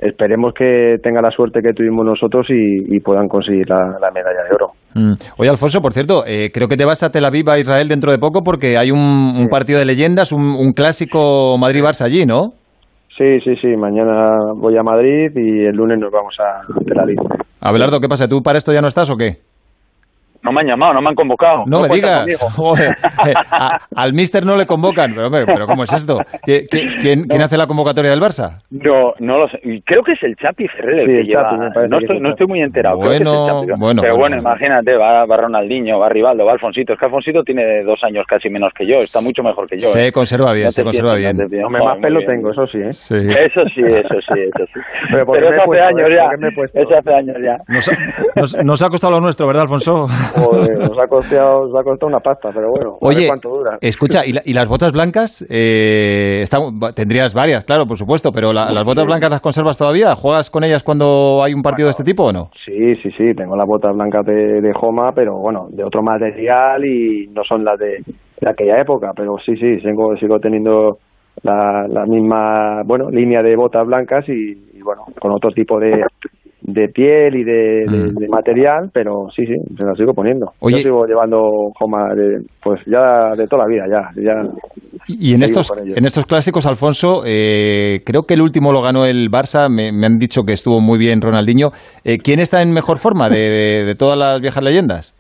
Esperemos 0.00 0.54
que 0.54 0.97
tenga 1.02 1.21
la 1.21 1.30
suerte 1.30 1.61
que 1.61 1.73
tuvimos 1.73 2.04
nosotros 2.04 2.47
y, 2.49 2.99
puedan 3.00 3.28
conseguir 3.28 3.68
la, 3.68 4.11
medalla 4.14 4.44
de 4.49 4.54
oro. 4.54 4.73
Mm. 4.94 5.12
Oye, 5.38 5.50
Alfonso, 5.50 5.80
por 5.80 5.92
cierto, 5.92 6.25
eh, 6.26 6.50
creo 6.52 6.68
que 6.68 6.76
te 6.76 6.85
vas 6.85 7.02
a 7.02 7.11
Tel 7.11 7.25
Aviv, 7.25 7.50
a 7.50 7.59
Israel, 7.59 7.88
dentro 7.88 8.12
de 8.12 8.18
poco 8.18 8.42
porque 8.42 8.78
hay 8.78 8.90
un, 8.90 9.49
partido 9.50 9.80
de 9.80 9.87
leyendas, 9.87 10.32
un, 10.32 10.42
un 10.42 10.73
clásico 10.73 11.56
Madrid-Barça 11.59 12.04
allí, 12.04 12.26
¿no? 12.26 12.62
Sí, 13.23 13.41
sí, 13.45 13.57
sí. 13.61 13.76
Mañana 13.76 14.52
voy 14.57 14.76
a 14.76 14.83
Madrid 14.83 15.31
y 15.37 15.64
el 15.64 15.76
lunes 15.76 15.97
nos 15.99 16.11
vamos 16.11 16.35
a 16.41 16.62
Tel. 16.85 17.17
Abelardo, 17.61 18.00
¿qué 18.00 18.09
pasa? 18.09 18.26
¿Tú 18.26 18.43
para 18.43 18.59
esto 18.59 18.73
ya 18.73 18.81
no 18.81 18.88
estás 18.88 19.11
o 19.11 19.17
qué? 19.17 19.51
No 20.43 20.53
me 20.53 20.61
han 20.61 20.67
llamado, 20.67 20.95
no 20.95 21.03
me 21.03 21.11
han 21.11 21.15
convocado. 21.15 21.65
No, 21.67 21.83
me 21.83 21.89
digas. 21.89 22.27
Eh, 23.23 23.35
al 23.95 24.13
mister 24.13 24.45
no 24.45 24.57
le 24.57 24.67
convocan. 24.67 25.15
Pero, 25.15 25.31
pero 25.31 25.67
¿cómo 25.67 25.85
es 25.85 25.93
esto? 25.93 26.19
¿Quién, 26.43 27.25
quién, 27.29 27.43
hace 27.43 27.57
la 27.57 27.67
convocatoria 27.67 28.11
del 28.11 28.21
Barça? 28.21 28.63
No, 28.71 29.15
no 29.19 29.39
lo 29.39 29.49
sé. 29.49 29.61
Creo 29.85 30.03
que 30.03 30.13
es 30.13 30.23
el 30.23 30.37
Chapi 30.37 30.67
Ferrer 30.69 31.01
el 31.01 31.07
que 31.07 31.23
lleva. 31.25 31.53
no, 31.89 31.99
estoy, 31.99 32.21
no 32.21 32.31
estoy 32.31 32.47
muy 32.47 32.61
enterado. 32.61 32.97
Bueno, 32.97 33.65
bueno. 33.79 34.03
Pero 34.03 34.17
bueno, 34.17 34.39
imagínate, 34.39 34.97
va, 34.97 35.27
va, 35.27 35.37
Ronaldinho, 35.37 35.99
va 35.99 36.09
Rivaldo, 36.09 36.45
va 36.45 36.53
Alfonsito. 36.53 36.95
Es 36.95 36.99
que 36.99 37.05
Alfonsito 37.05 37.43
tiene 37.45 37.83
dos 37.85 38.03
años 38.03 38.25
casi 38.27 38.49
menos 38.49 38.73
que 38.75 38.87
yo. 38.87 38.99
Está 38.99 39.21
mucho 39.21 39.43
mejor 39.43 39.69
que 39.69 39.79
yo. 39.79 39.89
Se 39.89 40.09
¿eh? 40.09 40.13
conserva 40.13 40.53
bien, 40.53 40.73
se 40.73 40.83
conserva 40.83 41.15
bien. 41.15 41.37
No 41.37 41.71
me 41.71 41.81
más 41.81 41.99
pelo 41.99 42.21
tengo, 42.27 42.51
eso 42.51 42.67
sí, 42.67 42.79
¿eh? 42.79 42.93
Sí. 42.93 43.17
Eso 43.17 43.63
sí, 43.75 43.83
eso 43.83 44.15
sí, 44.29 44.41
eso 44.41 44.65
sí. 44.73 44.81
Pero, 45.11 45.27
pero 45.27 45.53
eso 45.53 45.63
hace 45.63 45.81
años 45.81 46.09
¿eh? 46.09 46.17
ya. 46.17 46.81
Eso 46.81 46.97
hace 46.97 47.15
años 47.15 47.37
ya. 47.43 47.59
Nos, 48.35 48.57
nos, 48.65 48.83
ha 48.83 48.89
costado 48.89 49.13
lo 49.15 49.21
nuestro, 49.21 49.47
¿verdad, 49.47 49.63
Alfonso? 49.63 50.07
Joder, 50.35 50.79
nos 50.79 50.99
ha 50.99 51.07
costado, 51.07 51.79
ha 51.79 51.83
costado 51.83 52.09
una 52.09 52.21
pasta, 52.21 52.51
pero 52.55 52.71
bueno, 52.71 52.97
Oye, 53.01 53.29
cuánto 53.29 53.51
dura. 53.51 53.79
escucha, 53.81 54.23
¿y, 54.25 54.53
las 54.53 54.69
botas 54.69 54.93
blancas? 54.93 55.45
Eh, 55.51 56.45
tendrías 56.95 57.35
varias, 57.35 57.65
claro, 57.65 57.87
por 57.87 57.97
supuesto, 57.97 58.31
pero 58.33 58.53
¿las 58.53 58.85
botas 58.85 59.05
blancas 59.05 59.31
las 59.31 59.41
conservas 59.41 59.79
todavía? 59.79 60.15
¿Juegas 60.15 60.51
con 60.51 60.65
ellas 60.65 60.83
cuando 60.83 61.43
hay 61.43 61.55
un 61.55 61.62
partido 61.62 61.87
de 61.87 61.91
este 61.91 62.05
tipo 62.05 62.25
o 62.25 62.33
no? 62.33 62.51
Sí, 62.65 62.95
sí, 63.03 63.11
sí, 63.11 63.35
tengo 63.37 63.57
las 63.57 63.67
botas 63.67 63.95
blancas 63.95 64.25
de, 64.27 64.61
de 64.61 64.73
Joma, 64.75 65.12
pero 65.15 65.39
bueno, 65.39 65.67
de 65.71 65.85
otro 65.85 66.03
material 66.03 66.85
y 66.85 67.29
no 67.29 67.43
son 67.45 67.65
las 67.65 67.79
de, 67.79 67.99
aquella 68.47 68.81
época, 68.81 69.12
pero 69.15 69.37
sí, 69.45 69.55
sí, 69.57 69.81
sigo, 69.81 70.17
sigo 70.17 70.39
teniendo 70.41 70.99
la, 71.43 71.87
la 71.89 72.05
misma, 72.07 72.83
bueno, 72.85 73.11
línea 73.11 73.43
de 73.43 73.57
botas 73.57 73.87
blancas 73.87 74.29
y, 74.29 74.53
y 74.79 74.83
bueno, 74.83 75.03
con 75.21 75.33
otro 75.33 75.51
tipo 75.51 75.79
de 75.79 76.05
de 76.62 76.88
piel 76.88 77.35
y 77.35 77.45
de, 77.45 77.85
mm. 77.87 78.31
material, 78.31 78.90
pero 78.92 79.28
sí, 79.35 79.45
sí, 79.47 79.54
se 79.76 79.85
la 79.85 79.95
sigo 79.95 80.14
poniendo. 80.14 80.52
Yo 80.62 80.78
sigo 80.78 81.07
llevando 81.07 81.71
Joma 81.78 82.14
de, 82.14 82.40
pues 82.62 82.81
ya 82.87 83.31
de 83.37 83.47
toda 83.47 83.64
la 83.64 83.69
vida, 83.69 83.85
ya. 83.88 84.23
ya 84.23 84.42
y 85.09 85.35
en 85.35 85.42
estos, 85.42 85.73
en 85.76 86.04
estos 86.04 86.26
clásicos, 86.26 86.66
Alfonso, 86.66 87.23
eh, 87.26 88.00
creo 88.04 88.23
que 88.23 88.35
el 88.35 88.42
último 88.42 88.73
lo 88.73 88.83
ganó 88.83 89.04
el 89.04 89.31
Barça, 89.31 89.69
me, 89.69 89.88
han 90.07 90.19
dicho 90.19 90.42
que 90.42 90.52
estuvo 90.52 90.81
muy 90.81 90.99
bien 90.99 91.21
Ronaldinho. 91.21 91.71
Eh, 92.04 92.19
¿Quién 92.19 92.38
está 92.38 92.62
en 92.62 92.73
mejor 92.73 92.99
forma 92.99 93.28
de, 93.28 93.85
de, 93.85 93.95
todas 93.97 94.16
las 94.16 94.40
viejas 94.40 94.62
leyendas? 94.62 95.14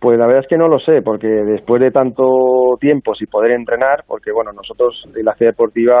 Pues 0.00 0.18
la 0.18 0.26
verdad 0.26 0.42
es 0.42 0.48
que 0.48 0.58
no 0.58 0.68
lo 0.68 0.78
sé, 0.80 1.00
porque 1.02 1.28
después 1.28 1.80
de 1.80 1.90
tanto 1.90 2.76
tiempo 2.80 3.14
sin 3.14 3.28
poder 3.28 3.52
entrenar, 3.52 4.04
porque 4.06 4.32
bueno, 4.32 4.52
nosotros 4.52 5.02
en 5.16 5.24
la 5.24 5.34
ciudad 5.34 5.52
deportiva 5.52 5.94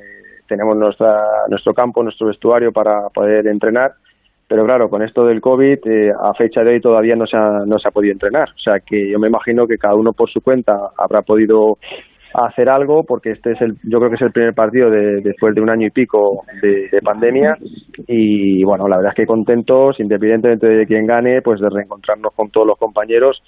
eh, 0.00 0.19
tenemos 0.50 0.76
nuestra, 0.76 1.22
nuestro 1.48 1.72
campo, 1.72 2.02
nuestro 2.02 2.26
vestuario 2.26 2.72
para 2.72 3.08
poder 3.14 3.46
entrenar, 3.46 3.92
pero 4.48 4.64
claro, 4.64 4.90
con 4.90 5.00
esto 5.02 5.24
del 5.24 5.40
COVID, 5.40 5.78
eh, 5.86 6.10
a 6.10 6.34
fecha 6.34 6.62
de 6.62 6.72
hoy 6.72 6.80
todavía 6.80 7.14
no 7.14 7.24
se, 7.24 7.36
ha, 7.36 7.64
no 7.64 7.78
se 7.78 7.86
ha 7.86 7.92
podido 7.92 8.12
entrenar. 8.12 8.48
O 8.48 8.58
sea 8.58 8.80
que 8.84 9.08
yo 9.08 9.20
me 9.20 9.28
imagino 9.28 9.64
que 9.68 9.76
cada 9.76 9.94
uno 9.94 10.12
por 10.12 10.28
su 10.28 10.40
cuenta 10.40 10.72
habrá 10.98 11.22
podido 11.22 11.78
hacer 12.34 12.68
algo 12.68 13.04
porque 13.04 13.30
este 13.30 13.52
es 13.52 13.60
el 13.60 13.76
yo 13.84 13.98
creo 13.98 14.10
que 14.10 14.16
es 14.16 14.22
el 14.22 14.32
primer 14.32 14.54
partido 14.54 14.90
de, 14.90 15.20
después 15.22 15.54
de 15.54 15.60
un 15.60 15.70
año 15.70 15.86
y 15.86 15.90
pico 15.90 16.44
de, 16.62 16.88
de, 16.90 17.00
pandemia 17.02 17.56
y 18.06 18.62
bueno 18.62 18.86
la 18.86 18.98
verdad 18.98 19.12
es 19.12 19.16
que 19.16 19.26
contentos 19.26 19.98
independientemente 19.98 20.68
de 20.68 20.86
quién 20.86 21.06
gane 21.06 21.42
pues 21.42 21.60
de 21.60 21.68
reencontrarnos 21.68 22.32
con 22.36 22.48
todos 22.50 22.68
los 22.68 22.78
compañeros 22.78 23.42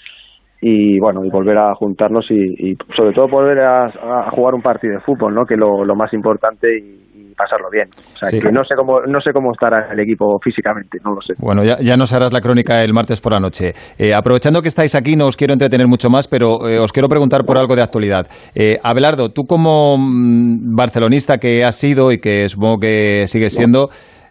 y 0.65 1.01
bueno 1.01 1.25
y 1.25 1.29
volver 1.29 1.59
a 1.59 1.75
juntarnos 1.75 2.25
y, 2.31 2.77
sobre 2.97 3.13
todo 3.13 3.27
volver 3.27 3.59
a, 3.59 4.31
jugar 4.31 4.55
un 4.55 4.63
partido 4.63 4.95
de 4.95 5.01
fútbol 5.01 5.35
no 5.35 5.45
que 5.45 5.57
lo, 5.57 5.85
lo 5.85 5.97
más 5.97 6.13
importante 6.15 6.69
y, 6.79 7.03
pasarlo 7.35 7.69
bien. 7.73 7.89
O 7.97 8.27
sea 8.27 8.39
que 8.39 8.53
no 8.53 8.63
sé 8.63 8.75
cómo 8.77 9.01
no 9.01 9.19
sé 9.23 9.33
cómo 9.33 9.53
estará 9.53 9.91
el 9.91 9.99
equipo 9.99 10.39
físicamente 10.45 10.99
no 11.03 11.15
lo 11.15 11.23
sé. 11.23 11.33
Bueno 11.39 11.65
ya, 11.65 11.79
ya 11.81 11.97
nos 11.97 12.13
harás 12.13 12.31
la 12.31 12.43
crónica 12.43 12.85
el 12.85 12.93
martes 12.93 13.23
por 13.23 13.33
la 13.33 13.41
noche. 13.41 13.73
Eh, 13.99 14.15
aprovechando 14.15 14.61
que 14.61 14.69
estáis 14.69 14.95
aquí 14.95 15.17
no 15.17 15.27
os 15.27 15.37
quiero 15.37 15.55
entretener 15.55 15.89
mucho 15.89 16.11
más 16.11 16.29
pero 16.29 16.69
eh, 16.69 16.79
os 16.79 16.93
quiero 16.93 17.09
preguntar 17.09 17.45
por 17.45 17.57
algo 17.57 17.75
de 17.75 17.83
actualidad. 17.83 18.27
Eh, 18.55 18.79
Abelardo 18.83 19.31
tú 19.31 19.45
como 19.45 19.97
mm, 19.97 20.77
barcelonista 20.77 21.39
que 21.39 21.65
has 21.65 21.75
sido 21.75 22.13
y 22.13 22.19
que 22.19 22.49
supongo 22.51 22.79
que 22.79 23.25
sigues 23.27 23.55
siendo 23.55 23.89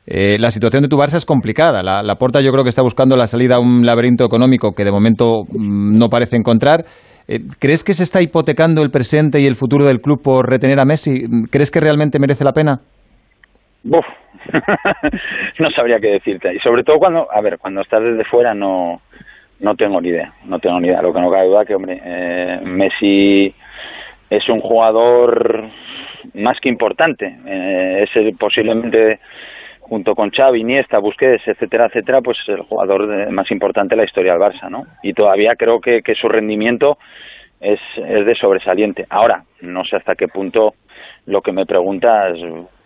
eh, 0.07 0.37
la 0.39 0.49
situación 0.49 0.81
de 0.81 0.89
tu 0.89 0.97
Barça 0.97 1.17
es 1.17 1.25
complicada. 1.25 1.83
La, 1.83 2.01
la, 2.01 2.15
Porta 2.15 2.41
yo 2.41 2.51
creo 2.51 2.63
que 2.63 2.69
está 2.69 2.81
buscando 2.81 3.15
la 3.15 3.27
salida 3.27 3.55
a 3.55 3.59
un 3.59 3.85
laberinto 3.85 4.25
económico 4.25 4.73
que 4.75 4.83
de 4.83 4.91
momento 4.91 5.43
mm, 5.47 5.97
no 5.97 6.09
parece 6.09 6.37
encontrar. 6.37 6.85
Eh, 7.27 7.39
¿Crees 7.59 7.83
que 7.83 7.93
se 7.93 8.03
está 8.03 8.21
hipotecando 8.21 8.81
el 8.81 8.89
presente 8.89 9.39
y 9.39 9.45
el 9.45 9.55
futuro 9.55 9.85
del 9.85 10.01
club 10.01 10.21
por 10.23 10.49
retener 10.49 10.79
a 10.79 10.85
Messi? 10.85 11.21
¿Crees 11.51 11.69
que 11.69 11.79
realmente 11.79 12.19
merece 12.19 12.43
la 12.43 12.51
pena? 12.51 12.79
Buf. 13.83 14.05
no 15.59 15.69
sabría 15.69 15.99
qué 15.99 16.13
decirte. 16.13 16.55
Y 16.55 16.59
sobre 16.59 16.83
todo 16.83 16.97
cuando, 16.97 17.27
a 17.31 17.39
ver, 17.41 17.59
cuando 17.59 17.81
estás 17.81 18.01
desde 18.01 18.23
fuera 18.25 18.55
no, 18.55 19.01
no 19.59 19.75
tengo 19.75 20.01
ni 20.01 20.09
idea. 20.09 20.33
No 20.45 20.57
tengo 20.57 20.79
ni 20.79 20.87
idea. 20.87 21.01
Lo 21.03 21.13
que 21.13 21.21
no 21.21 21.29
cabe 21.29 21.47
duda 21.47 21.63
que, 21.63 21.75
hombre, 21.75 22.01
eh, 22.03 22.59
Messi 22.63 23.53
es 24.31 24.49
un 24.49 24.61
jugador 24.61 25.69
más 26.33 26.59
que 26.59 26.69
importante. 26.69 27.27
es 28.01 28.09
el, 28.15 28.35
posiblemente 28.35 29.19
junto 29.91 30.15
con 30.15 30.29
Xavi, 30.29 30.61
Iniesta, 30.61 30.99
Busquets, 30.99 31.45
etcétera, 31.45 31.87
etcétera, 31.87 32.21
pues 32.21 32.37
el 32.47 32.61
jugador 32.61 33.29
más 33.29 33.51
importante 33.51 33.93
de 33.93 33.97
la 33.97 34.05
historia 34.05 34.31
del 34.31 34.41
Barça, 34.41 34.69
¿no? 34.69 34.83
Y 35.03 35.11
todavía 35.11 35.55
creo 35.57 35.81
que, 35.81 35.99
que 36.01 36.15
su 36.15 36.29
rendimiento 36.29 36.97
es, 37.59 37.77
es 37.97 38.25
de 38.25 38.33
sobresaliente. 38.35 39.05
Ahora, 39.09 39.43
no 39.59 39.83
sé 39.83 39.97
hasta 39.97 40.15
qué 40.15 40.29
punto 40.29 40.75
lo 41.25 41.41
que 41.41 41.51
me 41.51 41.65
preguntas 41.65 42.37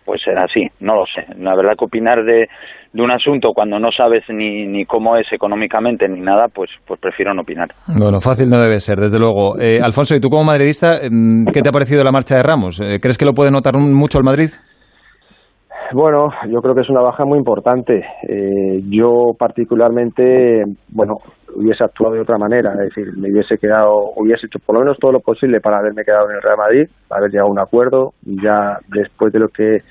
pues 0.04 0.20
será 0.24 0.46
así, 0.46 0.66
no 0.80 0.96
lo 0.96 1.04
sé. 1.06 1.26
La 1.38 1.54
verdad 1.54 1.74
que 1.78 1.84
opinar 1.84 2.24
de, 2.24 2.48
de 2.92 3.02
un 3.02 3.12
asunto 3.12 3.52
cuando 3.54 3.78
no 3.78 3.90
sabes 3.96 4.24
ni, 4.28 4.66
ni 4.66 4.84
cómo 4.84 5.16
es 5.16 5.26
económicamente 5.32 6.08
ni 6.08 6.20
nada, 6.20 6.46
pues, 6.52 6.70
pues 6.88 6.98
prefiero 7.00 7.34
no 7.34 7.42
opinar. 7.42 7.68
Bueno, 7.86 8.20
fácil 8.20 8.48
no 8.48 8.58
debe 8.58 8.80
ser, 8.80 8.98
desde 8.98 9.20
luego. 9.20 9.60
Eh, 9.60 9.78
Alfonso, 9.80 10.16
¿y 10.16 10.20
tú 10.20 10.28
como 10.28 10.42
madridista, 10.42 10.98
mm, 11.08 11.46
qué 11.52 11.62
te 11.62 11.68
ha 11.68 11.72
parecido 11.72 12.02
la 12.02 12.10
marcha 12.10 12.34
de 12.36 12.42
Ramos? 12.42 12.80
Eh, 12.80 12.98
¿Crees 13.00 13.16
que 13.16 13.24
lo 13.24 13.32
puede 13.32 13.52
notar 13.52 13.74
mucho 13.76 14.18
el 14.18 14.24
Madrid? 14.24 14.50
Bueno, 15.92 16.30
yo 16.48 16.60
creo 16.60 16.74
que 16.74 16.80
es 16.80 16.90
una 16.90 17.00
baja 17.00 17.24
muy 17.24 17.38
importante. 17.38 18.04
Eh, 18.28 18.82
yo 18.88 19.32
particularmente, 19.38 20.64
bueno, 20.88 21.14
hubiese 21.54 21.84
actuado 21.84 22.14
de 22.14 22.20
otra 22.20 22.38
manera, 22.38 22.72
es 22.72 22.94
decir, 22.94 23.16
me 23.16 23.30
hubiese 23.30 23.56
quedado, 23.58 24.12
hubiese 24.16 24.46
hecho 24.46 24.58
por 24.64 24.74
lo 24.74 24.80
menos 24.80 24.98
todo 24.98 25.12
lo 25.12 25.20
posible 25.20 25.60
para 25.60 25.78
haberme 25.78 26.04
quedado 26.04 26.28
en 26.28 26.36
el 26.36 26.42
Real 26.42 26.58
Madrid, 26.58 26.88
haber 27.10 27.30
llegado 27.30 27.48
a 27.48 27.52
un 27.52 27.60
acuerdo, 27.60 28.12
ya 28.22 28.78
después 28.88 29.32
de 29.32 29.38
lo 29.38 29.48
que 29.48 29.82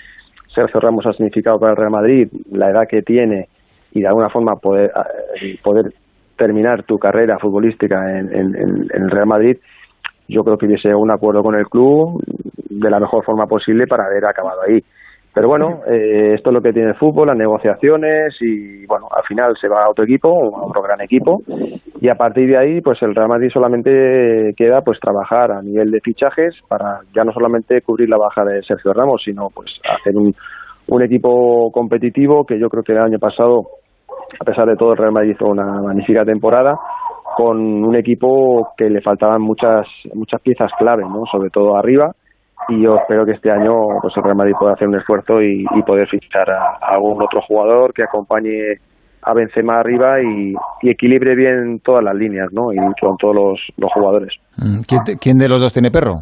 Sergio 0.54 0.80
Ramos 0.80 1.06
ha 1.06 1.14
significado 1.14 1.60
para 1.60 1.72
el 1.72 1.78
Real 1.78 1.92
Madrid, 1.92 2.28
la 2.52 2.70
edad 2.70 2.88
que 2.90 3.02
tiene 3.02 3.48
y 3.92 4.02
de 4.02 4.08
alguna 4.08 4.30
forma 4.30 4.56
poder, 4.56 4.92
poder 5.64 5.94
terminar 6.38 6.84
tu 6.84 6.98
carrera 6.98 7.40
futbolística 7.40 8.20
en, 8.20 8.34
en 8.34 8.88
el 8.92 9.10
Real 9.10 9.28
Madrid, 9.28 9.58
yo 10.28 10.44
creo 10.44 10.58
que 10.58 10.66
hubiese 10.66 10.94
un 10.94 11.12
acuerdo 11.12 11.42
con 11.42 11.56
el 11.56 11.66
club 11.68 12.22
de 12.70 12.90
la 12.90 13.00
mejor 13.00 13.24
forma 13.24 13.46
posible 13.46 13.88
para 13.88 14.06
haber 14.06 14.26
acabado 14.26 14.62
ahí. 14.68 14.84
Pero 15.36 15.50
bueno, 15.50 15.82
eh, 15.86 16.36
esto 16.36 16.50
es 16.50 16.54
lo 16.54 16.62
que 16.62 16.72
tiene 16.72 16.92
el 16.92 16.96
fútbol, 16.96 17.28
las 17.28 17.36
negociaciones 17.38 18.38
y 18.40 18.86
bueno, 18.86 19.10
al 19.14 19.24
final 19.26 19.54
se 19.60 19.68
va 19.68 19.84
a 19.84 19.90
otro 19.90 20.06
equipo, 20.06 20.30
a 20.30 20.66
otro 20.66 20.82
gran 20.82 21.02
equipo 21.02 21.42
y 22.00 22.08
a 22.08 22.16
partir 22.16 22.48
de 22.48 22.58
ahí 22.58 22.80
pues 22.80 23.02
el 23.02 23.14
Real 23.14 23.28
Madrid 23.28 23.50
solamente 23.52 24.54
queda 24.56 24.80
pues 24.82 24.98
trabajar 24.98 25.52
a 25.52 25.62
nivel 25.62 25.92
de 25.92 26.00
fichajes 26.00 26.56
para 26.70 27.02
ya 27.14 27.26
no 27.26 27.34
solamente 27.34 27.82
cubrir 27.82 28.08
la 28.08 28.18
baja 28.18 28.46
de 28.46 28.64
Sergio 28.64 28.94
Ramos, 28.94 29.24
sino 29.26 29.50
pues 29.54 29.78
hacer 30.00 30.16
un, 30.16 30.34
un 30.88 31.04
equipo 31.04 31.70
competitivo 31.70 32.46
que 32.46 32.58
yo 32.58 32.70
creo 32.70 32.84
que 32.84 32.94
el 32.94 33.00
año 33.00 33.20
pasado, 33.20 33.64
a 34.40 34.46
pesar 34.46 34.68
de 34.68 34.78
todo, 34.78 34.94
el 34.94 34.98
Real 34.98 35.12
Madrid 35.12 35.32
hizo 35.32 35.48
una 35.48 35.82
magnífica 35.82 36.24
temporada 36.24 36.80
con 37.36 37.58
un 37.60 37.96
equipo 37.98 38.70
que 38.78 38.90
le 38.90 39.02
faltaban 39.02 39.42
muchas 39.42 39.86
muchas 40.14 40.42
piezas 40.42 40.72
clave, 40.80 41.04
¿no? 41.04 41.26
sobre 41.30 41.50
todo 41.50 41.76
arriba 41.76 42.14
y 42.70 42.84
yo 42.84 42.96
espero 42.96 43.26
que 43.26 43.34
este 43.34 43.52
año 43.52 43.74
pues 44.02 44.16
el 44.18 44.24
Real 44.24 44.36
Madrid 44.36 44.54
pueda 44.60 44.74
hacer 44.74 44.88
un 44.88 44.96
esfuerzo 44.96 45.42
y, 45.42 45.66
poder 45.86 46.08
fichar 46.08 46.50
a, 46.50 46.78
algún 46.82 47.22
otro 47.22 47.42
jugador 47.42 47.94
que 47.94 48.04
acompañe 48.04 48.80
a 49.22 49.34
Benzema 49.34 49.80
arriba 49.80 50.22
y, 50.22 50.54
equilibre 50.90 51.36
bien 51.36 51.80
todas 51.84 52.04
las 52.04 52.16
líneas, 52.16 52.48
¿no? 52.52 52.72
Y 52.72 52.78
con 53.00 53.18
todos 53.18 53.36
los, 53.78 53.92
jugadores. 53.94 54.34
Mm, 54.58 54.80
¿Quién, 55.20 55.38
de 55.38 55.50
los 55.50 55.62
dos 55.62 55.74
tiene 55.74 55.92
perro? 55.92 56.22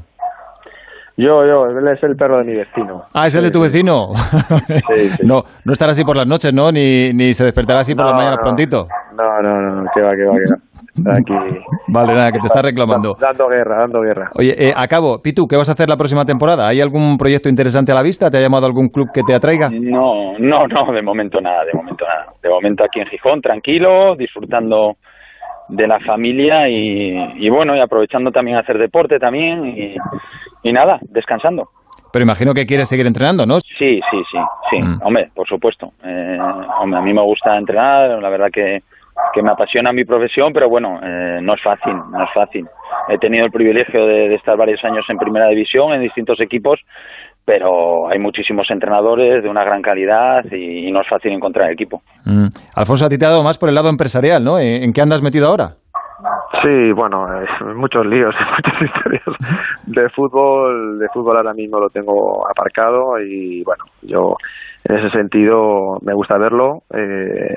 Yo, 1.15 1.45
yo, 1.45 1.65
él 1.67 1.87
es 1.87 2.01
el 2.03 2.15
perro 2.15 2.39
de 2.39 2.43
mi 2.43 2.55
vecino. 2.55 3.03
Ah, 3.13 3.27
¿es 3.27 3.35
el 3.35 3.43
de 3.43 3.51
tu 3.51 3.61
vecino? 3.61 4.07
No, 5.23 5.43
no 5.63 5.71
estará 5.71 5.91
así 5.91 6.03
por 6.03 6.17
las 6.17 6.27
noches, 6.27 6.53
¿no? 6.53 6.71
Ni, 6.71 7.13
ni 7.13 7.33
se 7.33 7.43
despertará 7.43 7.81
así 7.81 7.93
por 7.93 8.05
las 8.05 8.15
mañanas 8.15 8.39
prontito. 8.41 8.87
No, 9.15 9.41
no, 9.41 9.76
no, 9.76 9.89
que 9.93 10.02
va, 10.02 10.12
que 10.15 10.26
va, 10.26 10.34
que 10.34 10.49
va. 10.52 11.17
Aquí. 11.17 11.34
Vale, 11.88 12.13
nada, 12.13 12.32
que 12.32 12.39
te 12.39 12.47
está 12.47 12.62
reclamando. 12.62 13.15
Dando 13.19 13.47
guerra, 13.47 13.80
dando 13.80 14.02
guerra. 14.02 14.30
Oye, 14.36 14.54
eh, 14.58 14.73
acabo. 14.76 15.21
Pitu, 15.21 15.47
¿qué 15.47 15.56
vas 15.56 15.69
a 15.69 15.73
hacer 15.73 15.89
la 15.89 15.97
próxima 15.97 16.26
temporada? 16.26 16.67
¿Hay 16.67 16.82
algún 16.82 17.17
proyecto 17.17 17.49
interesante 17.49 17.91
a 17.91 17.95
la 17.95 18.04
vista? 18.04 18.30
¿Te 18.30 18.38
ha 18.38 18.41
llamado 18.41 18.65
algún 18.65 18.89
club 18.89 19.10
que 19.13 19.21
te 19.23 19.34
atraiga? 19.34 19.69
No, 19.69 20.38
no, 20.39 20.67
no, 20.67 20.91
de 20.91 21.02
momento 21.02 21.39
nada, 21.41 21.65
de 21.65 21.73
momento 21.73 22.06
nada. 22.06 22.34
De 22.41 22.49
momento 22.49 22.84
aquí 22.84 22.99
en 22.99 23.08
Gijón, 23.08 23.41
tranquilo, 23.41 24.15
disfrutando 24.15 24.95
de 25.69 25.88
la 25.88 25.99
familia 25.99 26.67
y, 26.69 27.49
bueno, 27.49 27.76
y 27.76 27.80
aprovechando 27.80 28.32
también 28.32 28.58
a 28.58 28.60
hacer 28.62 28.78
deporte 28.78 29.17
también 29.17 29.65
y, 29.65 29.95
y 30.63 30.73
nada, 30.73 30.99
descansando. 31.10 31.69
Pero 32.13 32.23
imagino 32.23 32.54
que 32.54 32.67
quieres 32.67 32.88
seguir 32.89 33.08
entrenando, 33.08 33.47
¿no? 33.47 33.60
Sí, 33.60 33.99
sí, 34.12 34.17
sí, 34.32 34.38
sí. 34.69 34.78
Mm. 34.80 34.99
Hombre, 35.04 35.32
por 35.34 35.47
supuesto. 35.47 35.93
Eh, 36.04 36.38
hombre, 36.80 36.99
a 36.99 37.02
mí 37.02 37.12
me 37.12 37.23
gusta 37.23 37.58
entrenar, 37.58 38.21
la 38.21 38.30
verdad 38.30 38.49
que, 38.54 38.84
que 39.34 39.41
me 39.41 39.52
apasiona 39.52 39.91
mi 39.91 40.06
profesión, 40.06 40.54
pero 40.54 40.69
bueno, 40.69 40.99
eh, 41.02 41.39
no 41.41 41.54
es 41.56 41.62
fácil, 41.62 41.93
no 42.12 42.23
es 42.23 42.30
fácil. 42.34 42.65
He 43.10 43.17
tenido 43.17 43.45
el 43.45 43.52
privilegio 43.52 44.06
de, 44.06 44.36
estar 44.36 44.58
varios 44.58 44.84
años 44.84 45.06
en 45.10 45.17
primera 45.17 45.47
división, 45.47 45.93
en 45.93 46.02
distintos 46.02 46.39
equipos, 46.39 46.80
pero 47.45 48.10
hay 48.10 48.19
muchísimos 48.19 48.69
entrenadores 48.69 49.43
de 49.43 49.49
una 49.49 49.63
gran 49.63 49.82
calidad 49.82 50.45
y, 50.52 50.91
no 50.91 51.02
es 51.02 51.10
fácil 51.10 51.32
encontrar 51.32 51.71
equipo. 51.71 52.02
Mm. 52.26 52.47
Alfonso, 52.76 53.06
a 53.06 53.10
ti 53.10 53.17
te 53.17 53.26
ha 53.26 53.30
dado 53.30 53.43
más 53.43 53.58
por 53.58 53.69
el 53.69 53.76
lado 53.76 53.89
empresarial, 53.89 54.43
¿no? 54.43 54.60
¿En 54.60 54.93
qué 54.93 55.02
andas 55.02 55.21
metido 55.21 55.47
ahora? 55.47 55.76
Sí, 56.62 56.91
bueno, 56.93 57.28
muchos 57.76 58.06
líos, 58.06 58.34
muchas 58.56 58.82
historias 58.82 59.23
de 59.86 60.10
fútbol. 60.10 60.99
De 60.99 61.10
fútbol 61.10 61.38
ahora 61.38 61.54
mismo 61.54 61.80
lo 61.80 61.89
tengo 61.89 62.47
aparcado 62.49 63.19
y 63.19 63.63
bueno, 63.63 63.84
yo 64.02 64.38
en 64.86 64.97
ese 64.97 65.10
sentido 65.10 65.97
me 66.02 66.13
gusta 66.13 66.38
verlo. 66.38 66.84
Eh, 66.93 67.56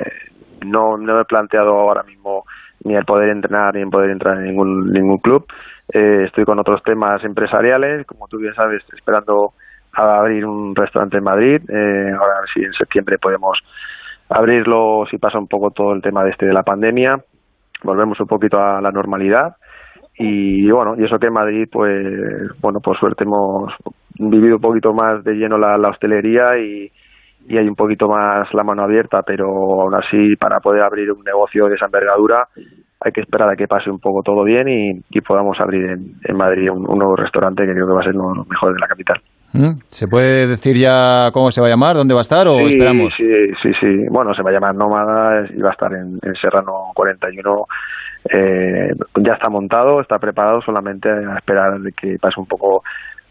no, 0.66 0.96
no 0.96 1.14
me 1.14 1.22
he 1.22 1.24
planteado 1.24 1.70
ahora 1.70 2.02
mismo 2.02 2.44
ni 2.84 2.94
el 2.94 3.04
poder 3.04 3.30
entrenar 3.30 3.74
ni 3.74 3.82
el 3.82 3.88
poder 3.88 4.10
entrar 4.10 4.38
en 4.38 4.44
ningún, 4.44 4.92
ningún 4.92 5.18
club. 5.18 5.46
Eh, 5.92 6.24
estoy 6.26 6.44
con 6.44 6.58
otros 6.58 6.82
temas 6.82 7.22
empresariales, 7.24 8.06
como 8.06 8.28
tú 8.28 8.38
bien 8.38 8.54
sabes, 8.54 8.82
esperando 8.94 9.52
a 9.92 10.18
abrir 10.18 10.44
un 10.44 10.74
restaurante 10.74 11.18
en 11.18 11.24
Madrid. 11.24 11.60
Eh, 11.68 12.12
ahora 12.12 12.36
a 12.36 12.40
ver 12.40 12.50
si 12.52 12.62
en 12.62 12.72
septiembre 12.72 13.18
podemos 13.18 13.58
abrirlo 14.28 15.04
si 15.10 15.18
pasa 15.18 15.38
un 15.38 15.46
poco 15.46 15.70
todo 15.70 15.92
el 15.92 16.02
tema 16.02 16.24
de 16.24 16.30
este 16.30 16.46
de 16.46 16.52
la 16.52 16.62
pandemia 16.62 17.16
volvemos 17.82 18.18
un 18.20 18.26
poquito 18.26 18.58
a 18.58 18.80
la 18.80 18.90
normalidad 18.90 19.56
y 20.18 20.68
bueno 20.70 20.94
y 20.98 21.04
eso 21.04 21.18
que 21.18 21.26
en 21.26 21.32
Madrid 21.32 21.68
pues 21.70 22.50
bueno 22.60 22.80
por 22.80 22.98
suerte 22.98 23.24
hemos 23.24 23.72
vivido 24.18 24.56
un 24.56 24.62
poquito 24.62 24.92
más 24.92 25.22
de 25.24 25.34
lleno 25.34 25.58
la, 25.58 25.76
hostelería 25.88 26.58
y, 26.58 26.90
y, 27.48 27.56
hay 27.56 27.68
un 27.68 27.74
poquito 27.74 28.08
más 28.08 28.52
la 28.52 28.64
mano 28.64 28.82
abierta 28.82 29.22
pero 29.22 29.46
aún 29.46 29.94
así 29.94 30.36
para 30.36 30.60
poder 30.60 30.82
abrir 30.82 31.10
un 31.12 31.22
negocio 31.22 31.66
de 31.66 31.74
esa 31.74 31.86
envergadura 31.86 32.48
hay 33.00 33.12
que 33.12 33.20
esperar 33.20 33.50
a 33.50 33.56
que 33.56 33.66
pase 33.66 33.90
un 33.90 33.98
poco 33.98 34.22
todo 34.22 34.42
bien 34.44 34.68
y, 34.68 35.20
podamos 35.20 35.58
abrir 35.60 35.84
en, 35.90 36.36
Madrid 36.36 36.70
un, 36.70 36.88
un, 36.88 36.98
nuevo 36.98 37.16
restaurante 37.16 37.64
que 37.66 37.72
creo 37.72 37.86
que 37.86 37.92
va 37.92 38.00
a 38.00 38.04
ser 38.04 38.16
uno 38.16 38.30
de 38.30 38.38
los 38.38 38.48
mejores 38.48 38.74
de 38.74 38.80
la 38.80 38.88
capital. 38.88 39.20
¿Mm? 39.52 39.78
¿Se 39.86 40.06
puede 40.06 40.46
decir 40.46 40.76
ya 40.76 41.30
cómo 41.32 41.50
se 41.50 41.60
va 41.60 41.68
a 41.68 41.70
llamar, 41.70 41.96
dónde 41.96 42.14
va 42.14 42.20
a 42.20 42.28
estar 42.28 42.46
o 42.46 42.58
esperamos? 42.60 43.14
Sí, 43.14 43.24
sí, 43.62 43.70
sí. 43.80 44.06
Bueno, 44.10 44.34
se 44.34 44.42
va 44.42 44.50
a 44.50 44.52
llamar 44.52 44.74
Nómada 44.74 45.46
y 45.48 45.60
va 45.60 45.70
a 45.70 45.72
estar 45.72 45.92
en, 45.92 46.18
Serrano 46.40 46.92
41. 46.94 47.64
Eh, 48.28 48.92
ya 49.24 49.32
está 49.34 49.48
montado, 49.48 50.00
está 50.00 50.18
preparado, 50.18 50.60
solamente 50.60 51.08
a 51.08 51.36
esperar 51.36 51.80
de 51.80 51.92
que 51.92 52.16
pase 52.20 52.40
un 52.40 52.46
poco 52.46 52.82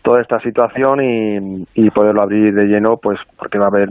toda 0.05 0.21
esta 0.21 0.39
situación 0.39 1.03
y, 1.03 1.65
y, 1.73 1.89
poderlo 1.89 2.21
abrir 2.21 2.53
de 2.53 2.65
lleno, 2.65 2.97
pues 2.97 3.19
porque 3.39 3.57
va 3.57 3.65
a 3.65 3.69
haber 3.69 3.89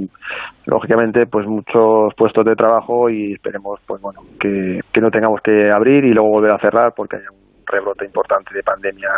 lógicamente 0.65 1.27
pues 1.27 1.45
muchos 1.45 2.15
puestos 2.17 2.45
de 2.45 2.55
trabajo 2.55 3.11
y 3.11 3.33
esperemos 3.33 3.81
pues 3.85 4.01
bueno 4.01 4.21
que, 4.39 4.81
no 5.01 5.11
tengamos 5.11 5.41
que 5.43 5.73
abrir 5.73 6.05
y 6.05 6.15
luego 6.15 6.31
volver 6.31 6.53
a 6.53 6.59
cerrar 6.59 6.93
porque 6.97 7.17
hay 7.17 7.23
un 7.23 7.67
rebrote 7.67 8.05
importante 8.05 8.55
de 8.55 8.63
pandemia 8.63 9.11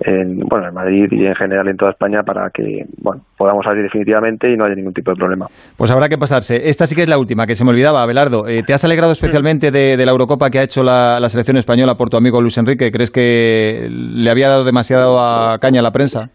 en, 0.00 0.40
bueno, 0.40 0.68
en 0.68 0.74
Madrid 0.74 1.08
y 1.10 1.26
en 1.26 1.34
general 1.34 1.68
en 1.68 1.76
toda 1.76 1.90
España 1.90 2.22
para 2.22 2.50
que 2.50 2.86
bueno, 2.98 3.22
podamos 3.36 3.64
salir 3.64 3.82
definitivamente 3.82 4.50
y 4.50 4.56
no 4.56 4.64
haya 4.64 4.74
ningún 4.74 4.94
tipo 4.94 5.10
de 5.10 5.16
problema. 5.16 5.46
Pues 5.76 5.90
habrá 5.90 6.08
que 6.08 6.18
pasarse. 6.18 6.68
Esta 6.68 6.86
sí 6.86 6.94
que 6.94 7.02
es 7.02 7.08
la 7.08 7.18
última, 7.18 7.46
que 7.46 7.54
se 7.54 7.64
me 7.64 7.70
olvidaba, 7.70 8.02
Abelardo. 8.02 8.46
Eh, 8.46 8.62
¿Te 8.64 8.74
has 8.74 8.84
alegrado 8.84 9.12
especialmente 9.12 9.70
de, 9.70 9.96
la 10.04 10.12
Eurocopa 10.12 10.50
que 10.50 10.58
ha 10.60 10.62
hecho 10.62 10.82
la, 10.82 11.20
selección 11.28 11.56
española 11.56 11.96
por 11.96 12.10
tu 12.10 12.16
amigo 12.16 12.40
Luis 12.40 12.58
Enrique? 12.58 12.92
¿Crees 12.92 13.10
que 13.10 13.88
le 13.90 14.30
había 14.30 14.48
dado 14.48 14.64
demasiado 14.64 15.20
a 15.20 15.58
caña 15.58 15.80
a 15.80 15.82
la 15.82 15.90
prensa? 15.90 16.30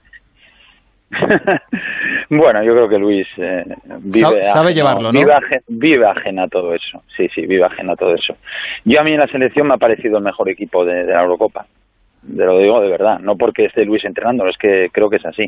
bueno, 2.29 2.63
yo 2.63 2.73
creo 2.73 2.89
que 2.89 2.97
Luis 2.97 3.27
eh, 3.37 3.63
vive, 3.99 4.43
sabe, 4.43 4.73
llevarlo, 4.73 5.11
¿no? 5.11 5.19
Vive, 5.67 6.07
ajena 6.07 6.43
a 6.43 6.47
todo 6.47 6.73
eso. 6.73 7.03
Sí, 7.15 7.27
sí, 7.33 7.45
vive 7.45 7.65
ajena 7.65 7.93
a 7.93 7.95
todo 7.95 8.15
eso. 8.15 8.35
Yo 8.83 8.99
a 8.99 9.03
mí 9.03 9.11
en 9.13 9.19
la 9.19 9.27
selección 9.27 9.67
me 9.67 9.75
ha 9.75 9.77
parecido 9.77 10.17
el 10.17 10.23
mejor 10.23 10.49
equipo 10.49 10.83
de 10.83 11.05
la 11.05 11.21
Eurocopa 11.21 11.65
de 12.23 12.45
lo 12.45 12.57
digo 12.59 12.81
de 12.81 12.89
verdad, 12.89 13.19
no 13.19 13.35
porque 13.35 13.65
esté 13.65 13.85
Luis 13.85 14.03
entrenando, 14.05 14.47
es 14.47 14.57
que 14.57 14.89
creo 14.91 15.09
que 15.09 15.17
es 15.17 15.25
así. 15.25 15.45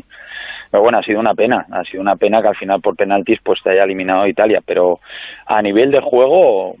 Pero 0.70 0.82
bueno, 0.82 0.98
ha 0.98 1.02
sido 1.02 1.20
una 1.20 1.34
pena, 1.34 1.66
ha 1.70 1.84
sido 1.84 2.00
una 2.00 2.16
pena 2.16 2.42
que 2.42 2.48
al 2.48 2.56
final 2.56 2.80
por 2.80 2.96
penaltis 2.96 3.38
pues 3.42 3.60
te 3.62 3.70
haya 3.70 3.84
eliminado 3.84 4.26
Italia, 4.26 4.60
pero 4.64 4.98
a 5.46 5.62
nivel 5.62 5.90
de 5.90 6.00
juego, 6.00 6.74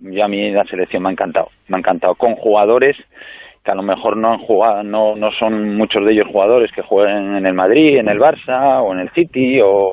yo 0.00 0.24
a 0.24 0.28
mí 0.28 0.50
la 0.50 0.64
selección 0.64 1.02
me 1.02 1.10
ha 1.10 1.12
encantado, 1.12 1.48
me 1.68 1.76
ha 1.76 1.78
encantado, 1.78 2.14
con 2.14 2.34
jugadores 2.34 2.96
que 3.64 3.72
a 3.72 3.74
lo 3.74 3.82
mejor 3.82 4.16
no 4.16 4.32
han 4.32 4.38
jugado, 4.38 4.82
no, 4.84 5.16
no 5.16 5.30
son 5.32 5.76
muchos 5.76 6.04
de 6.04 6.12
ellos 6.12 6.28
jugadores 6.30 6.70
que 6.72 6.82
jueguen 6.82 7.36
en 7.36 7.46
el 7.46 7.54
Madrid, 7.54 7.98
en 7.98 8.08
el 8.08 8.18
Barça 8.18 8.80
o 8.82 8.92
en 8.92 9.00
el 9.00 9.10
City 9.10 9.60
o 9.60 9.92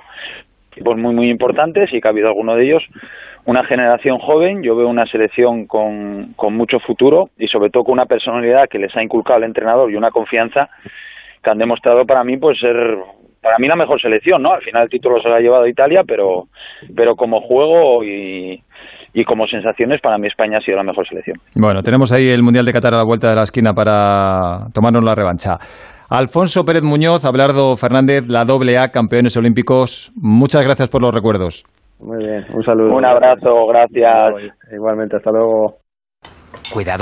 equipos 0.72 0.98
muy 0.98 1.14
muy 1.14 1.30
importantes 1.30 1.92
y 1.92 2.00
que 2.00 2.08
ha 2.08 2.12
habido 2.12 2.28
alguno 2.28 2.56
de 2.56 2.66
ellos 2.66 2.84
una 3.46 3.66
generación 3.66 4.20
joven, 4.20 4.64
yo 4.64 4.76
veo 4.76 4.88
una 4.88 5.06
selección 5.06 5.68
con, 5.68 6.34
con 6.36 6.56
mucho 6.56 6.80
futuro 6.80 7.30
y 7.38 7.48
sobre 7.48 7.70
todo 7.70 7.84
con 7.84 7.94
una 7.94 8.06
personalidad 8.06 8.70
que 8.70 8.80
les 8.80 8.96
ha 8.96 9.04
inculcado 9.04 9.40
el 9.40 9.46
entrenador 9.46 9.92
y 9.92 9.96
una 9.96 10.12
confianza 10.12 10.70
que 11.44 11.50
han 11.50 11.58
demostrado 11.58 12.06
para 12.06 12.24
mí 12.24 12.38
pues 12.38 12.60
ser 12.60 12.98
para 13.42 13.58
mí 13.60 13.68
la 13.68 13.76
mejor 13.76 14.00
selección, 14.00 14.42
¿no? 14.42 14.54
Al 14.54 14.62
final 14.62 14.84
el 14.84 14.90
título 14.90 15.22
se 15.22 15.28
lo 15.28 15.36
ha 15.36 15.40
llevado 15.42 15.68
Italia, 15.68 16.04
pero 16.08 16.48
pero 16.96 17.16
como 17.18 17.42
juego 17.42 18.02
y, 18.02 18.64
y 19.14 19.26
como 19.26 19.46
sensaciones 19.48 20.00
para 20.00 20.18
mí 20.18 20.28
España 20.28 20.60
ha 20.60 20.62
sido 20.62 20.78
la 20.78 20.84
mejor 20.84 21.06
selección. 21.06 21.38
Bueno, 21.56 21.82
tenemos 21.82 22.14
ahí 22.14 22.30
el 22.30 22.42
Mundial 22.42 22.66
de 22.66 22.72
Qatar 22.72 22.94
a 22.94 22.98
la 22.98 23.04
vuelta 23.04 23.30
de 23.30 23.36
la 23.36 23.44
esquina 23.44 23.74
para 23.74 24.70
tomarnos 24.74 25.04
la 25.04 25.16
revancha. 25.16 25.58
Alfonso 26.10 26.64
Pérez 26.64 26.84
Muñoz, 26.84 27.26
Abelardo 27.26 27.76
Fernández, 27.76 28.26
la 28.28 28.46
doble 28.46 28.78
A, 28.78 28.92
campeones 28.92 29.36
olímpicos, 29.36 30.14
muchas 30.16 30.62
gracias 30.62 30.88
por 30.88 31.02
los 31.02 31.14
recuerdos. 31.14 31.66
Muy 32.04 32.18
bien, 32.18 32.46
un 32.54 32.64
saludo. 32.64 32.96
Un 32.96 33.06
abrazo, 33.06 33.66
gracias. 33.68 34.54
Igualmente, 34.72 35.16
hasta 35.16 35.32
luego. 35.32 35.78
Cuidado. 36.74 36.92